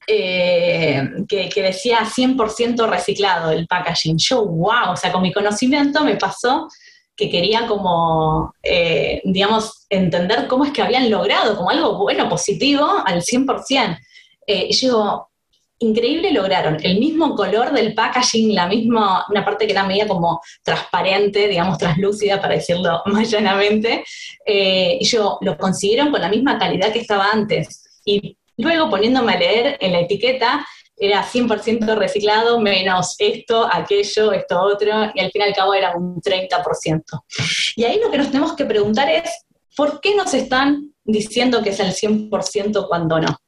eh, 0.06 1.08
que, 1.26 1.62
decía 1.62 2.00
100% 2.00 2.86
reciclado 2.86 3.50
el 3.50 3.66
packaging. 3.66 4.18
Yo, 4.18 4.44
wow, 4.44 4.92
o 4.92 4.96
sea, 4.96 5.10
con 5.10 5.22
mi 5.22 5.32
conocimiento 5.32 6.04
me 6.04 6.16
pasó 6.16 6.68
que 7.16 7.30
quería 7.30 7.66
como, 7.66 8.52
eh, 8.62 9.22
digamos, 9.24 9.86
entender 9.88 10.46
cómo 10.48 10.66
es 10.66 10.72
que 10.72 10.82
habían 10.82 11.10
logrado 11.10 11.56
como 11.56 11.70
algo 11.70 11.96
bueno, 11.96 12.28
positivo, 12.28 12.86
al 13.06 13.22
100%. 13.22 13.98
y 14.46 14.74
yo 14.74 15.27
increíble 15.80 16.32
lograron 16.32 16.76
el 16.82 16.98
mismo 16.98 17.34
color 17.34 17.72
del 17.72 17.94
packaging, 17.94 18.54
la 18.54 18.66
misma, 18.66 19.24
una 19.28 19.44
parte 19.44 19.66
que 19.66 19.72
era 19.72 19.84
media 19.84 20.08
como 20.08 20.40
transparente, 20.62 21.48
digamos, 21.48 21.78
translúcida, 21.78 22.40
para 22.40 22.54
decirlo 22.54 23.02
más 23.06 23.30
llanamente, 23.30 24.04
eh, 24.44 24.98
yo 25.02 25.38
lo 25.40 25.56
consiguieron 25.56 26.10
con 26.10 26.20
la 26.20 26.28
misma 26.28 26.58
calidad 26.58 26.92
que 26.92 27.00
estaba 27.00 27.30
antes. 27.32 28.00
Y 28.04 28.36
luego 28.56 28.90
poniéndome 28.90 29.34
a 29.34 29.38
leer 29.38 29.76
en 29.80 29.92
la 29.92 30.00
etiqueta, 30.00 30.66
era 31.00 31.24
100% 31.24 31.96
reciclado, 31.96 32.58
menos 32.58 33.14
esto, 33.20 33.68
aquello, 33.72 34.32
esto 34.32 34.60
otro, 34.60 35.12
y 35.14 35.20
al 35.20 35.30
fin 35.30 35.42
y 35.42 35.44
al 35.44 35.54
cabo 35.54 35.74
era 35.74 35.96
un 35.96 36.20
30%. 36.20 37.02
Y 37.76 37.84
ahí 37.84 38.00
lo 38.02 38.10
que 38.10 38.18
nos 38.18 38.28
tenemos 38.28 38.54
que 38.54 38.64
preguntar 38.64 39.08
es, 39.08 39.30
¿por 39.76 40.00
qué 40.00 40.16
nos 40.16 40.34
están 40.34 40.92
diciendo 41.04 41.62
que 41.62 41.70
es 41.70 41.78
el 41.78 41.92
100% 41.92 42.88
cuando 42.88 43.20
no? 43.20 43.38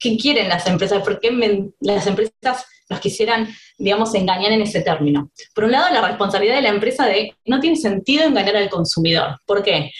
¿Qué 0.00 0.16
quieren 0.16 0.48
las 0.48 0.66
empresas? 0.66 1.02
¿Por 1.02 1.20
qué 1.20 1.70
las 1.80 2.06
empresas 2.06 2.64
nos 2.88 3.00
quisieran, 3.00 3.48
digamos, 3.76 4.14
engañar 4.14 4.50
en 4.50 4.62
ese 4.62 4.80
término? 4.80 5.30
Por 5.54 5.64
un 5.64 5.72
lado, 5.72 5.92
la 5.92 6.08
responsabilidad 6.08 6.56
de 6.56 6.62
la 6.62 6.70
empresa 6.70 7.04
de 7.06 7.36
no 7.44 7.60
tiene 7.60 7.76
sentido 7.76 8.24
engañar 8.24 8.56
al 8.56 8.70
consumidor. 8.70 9.38
¿Por 9.46 9.62
qué? 9.62 9.92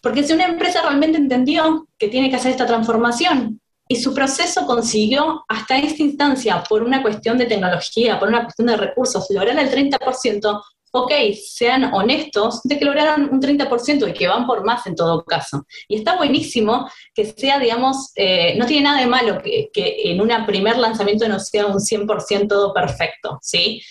Porque 0.00 0.22
si 0.22 0.32
una 0.32 0.46
empresa 0.46 0.80
realmente 0.82 1.18
entendió 1.18 1.88
que 1.98 2.08
tiene 2.08 2.30
que 2.30 2.36
hacer 2.36 2.52
esta 2.52 2.66
transformación 2.66 3.60
y 3.88 3.96
su 3.96 4.14
proceso 4.14 4.64
consiguió 4.64 5.44
hasta 5.48 5.76
esta 5.78 6.02
instancia, 6.02 6.62
por 6.68 6.84
una 6.84 7.02
cuestión 7.02 7.36
de 7.36 7.46
tecnología, 7.46 8.18
por 8.20 8.28
una 8.28 8.44
cuestión 8.44 8.68
de 8.68 8.76
recursos, 8.76 9.26
lograr 9.30 9.58
el 9.58 9.70
30%, 9.70 10.62
ok, 10.92 11.12
sean 11.34 11.92
honestos 11.94 12.60
de 12.64 12.78
que 12.78 12.84
lograron 12.84 13.28
un 13.30 13.40
30% 13.40 14.08
y 14.08 14.12
que 14.12 14.28
van 14.28 14.46
por 14.46 14.64
más 14.64 14.86
en 14.86 14.94
todo 14.94 15.24
caso. 15.24 15.66
Y 15.88 15.96
está 15.96 16.16
buenísimo 16.16 16.88
que 17.14 17.24
sea, 17.24 17.58
digamos, 17.58 18.12
eh, 18.16 18.54
no 18.56 18.66
tiene 18.66 18.84
nada 18.84 19.00
de 19.00 19.06
malo 19.06 19.40
que, 19.42 19.70
en 20.04 20.20
un 20.20 20.28
primer 20.46 20.78
lanzamiento 20.78 21.28
no 21.28 21.40
sea 21.40 21.66
un 21.66 21.80
100% 21.80 22.72
perfecto, 22.72 23.38
¿sí? 23.42 23.82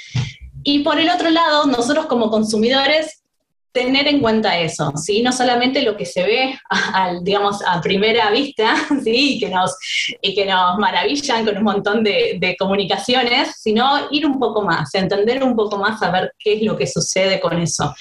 Y 0.64 0.80
por 0.80 1.00
el 1.00 1.10
otro 1.10 1.30
lado, 1.30 1.66
nosotros 1.66 2.08
como 2.08 2.30
consumidores 2.30 3.24
tener 3.78 4.08
en 4.08 4.22
cuenta 4.22 4.58
eso, 4.58 4.92
¿sí? 4.96 5.22
No 5.22 5.32
solamente 5.32 5.84
lo 5.84 5.96
que 5.96 6.06
se 6.06 6.24
ve, 6.24 6.60
digamos, 7.22 7.62
a 7.64 7.80
primera 7.80 8.32
vista, 8.32 8.76
¿sí? 9.04 9.36
Y 9.36 9.40
que 9.40 9.50
nos, 9.50 9.78
y 10.20 10.34
que 10.34 10.46
nos 10.46 10.80
maravillan 10.80 11.46
con 11.46 11.58
un 11.58 11.64
montón 11.64 12.04
de, 12.04 12.56
comunicaciones, 12.58 13.56
sino 13.62 14.08
ir 14.10 14.26
un 14.26 14.40
poco 14.40 14.64
más, 14.64 14.96
entender 14.96 15.44
un 15.44 15.56
poco 15.56 15.78
más, 15.78 16.02
a 16.02 16.10
ver 16.10 16.34
qué 16.40 16.54
es 16.54 16.64
lo 16.64 16.76
que 16.76 16.88
sucede 16.88 17.40
con 17.40 17.60
eso. 17.60 17.94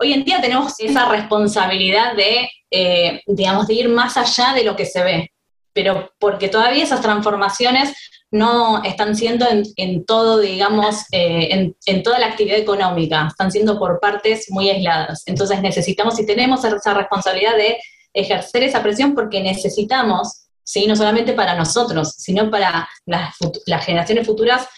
Hoy 0.00 0.14
en 0.14 0.24
día 0.24 0.40
tenemos 0.40 0.72
esa 0.78 1.06
responsabilidad 1.06 2.14
de, 2.14 2.48
eh, 2.70 3.20
digamos, 3.26 3.66
de 3.66 3.74
ir 3.74 3.88
más 3.90 4.16
allá 4.16 4.54
de 4.54 4.64
lo 4.64 4.74
que 4.74 4.86
se 4.86 5.02
ve, 5.02 5.32
pero 5.74 6.12
porque 6.18 6.48
todavía 6.48 6.84
esas 6.84 7.02
transformaciones 7.02 7.92
no 8.30 8.82
están 8.84 9.16
siendo 9.16 9.46
en, 9.76 10.04
todo, 10.04 10.38
digamos, 10.38 11.04
eh, 11.12 11.72
en, 11.86 12.02
toda 12.02 12.18
la 12.18 12.26
actividad 12.26 12.58
económica, 12.58 13.28
están 13.28 13.50
siendo 13.50 13.78
por 13.78 14.00
partes 14.00 14.50
muy 14.50 14.68
aisladas. 14.68 15.22
Entonces 15.26 15.62
necesitamos 15.62 16.18
y 16.20 16.26
tenemos 16.26 16.64
esa 16.64 16.94
responsabilidad 16.94 17.56
de 17.56 17.78
ejercer 18.12 18.64
esa 18.64 18.82
presión 18.82 19.14
porque 19.14 19.40
necesitamos, 19.40 20.48
¿sí? 20.62 20.86
no 20.86 20.96
solamente 20.96 21.32
para 21.32 21.54
nosotros, 21.54 22.14
sino 22.18 22.50
para 22.50 22.88
las, 23.06 23.34
las 23.66 23.84
generaciones 23.84 24.26
futuras, 24.26 24.68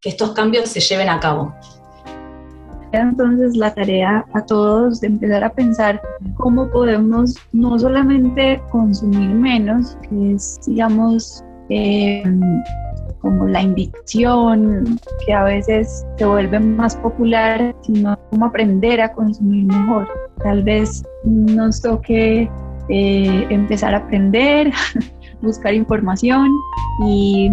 que 0.00 0.08
estos 0.08 0.32
cambios 0.32 0.68
se 0.68 0.80
lleven 0.80 1.08
a 1.08 1.20
cabo. 1.20 1.54
Entonces 2.92 3.56
la 3.56 3.74
tarea 3.74 4.24
a 4.32 4.44
todos 4.46 5.00
de 5.00 5.08
empezar 5.08 5.44
a 5.44 5.52
pensar 5.52 6.00
cómo 6.36 6.70
podemos 6.70 7.34
no 7.52 7.78
solamente 7.78 8.60
consumir 8.70 9.30
menos, 9.30 9.96
que 10.08 10.34
es, 10.34 10.58
digamos, 10.66 11.44
eh, 11.68 12.22
como 13.26 13.48
la 13.48 13.60
invitación, 13.60 15.00
que 15.26 15.32
a 15.34 15.42
veces 15.42 16.06
se 16.16 16.24
vuelve 16.24 16.60
más 16.60 16.94
popular, 16.94 17.74
sino 17.82 18.16
cómo 18.30 18.46
aprender 18.46 19.00
a 19.00 19.12
consumir 19.12 19.64
mejor. 19.64 20.08
Tal 20.44 20.62
vez 20.62 21.02
nos 21.24 21.82
toque 21.82 22.48
eh, 22.88 23.46
empezar 23.50 23.96
a 23.96 23.98
aprender, 23.98 24.72
buscar 25.42 25.74
información 25.74 26.48
y 27.04 27.50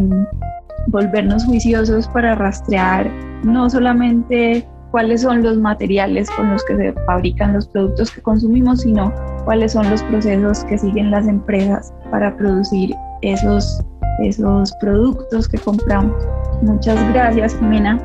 volvernos 0.89 1.43
juiciosos 1.45 2.07
para 2.09 2.35
rastrear 2.35 3.09
no 3.43 3.67
solamente 3.67 4.67
cuáles 4.91 5.21
son 5.21 5.41
los 5.41 5.57
materiales 5.57 6.29
con 6.29 6.51
los 6.51 6.63
que 6.65 6.77
se 6.77 6.93
fabrican 7.07 7.53
los 7.53 7.67
productos 7.67 8.11
que 8.11 8.21
consumimos, 8.21 8.81
sino 8.81 9.11
cuáles 9.45 9.71
son 9.71 9.89
los 9.89 10.03
procesos 10.03 10.63
que 10.65 10.77
siguen 10.77 11.09
las 11.09 11.27
empresas 11.27 11.91
para 12.11 12.37
producir 12.37 12.93
esos 13.23 13.83
esos 14.19 14.71
productos 14.73 15.47
que 15.47 15.57
compramos. 15.57 16.15
Muchas 16.61 17.01
gracias, 17.13 17.55
Jimena. 17.57 17.99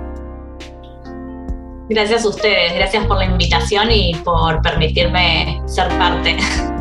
Gracias 1.88 2.24
a 2.24 2.28
ustedes, 2.28 2.74
gracias 2.74 3.06
por 3.06 3.16
la 3.16 3.24
invitación 3.24 3.90
y 3.90 4.14
por 4.24 4.60
permitirme 4.62 5.62
ser 5.66 5.88
parte. 5.98 6.36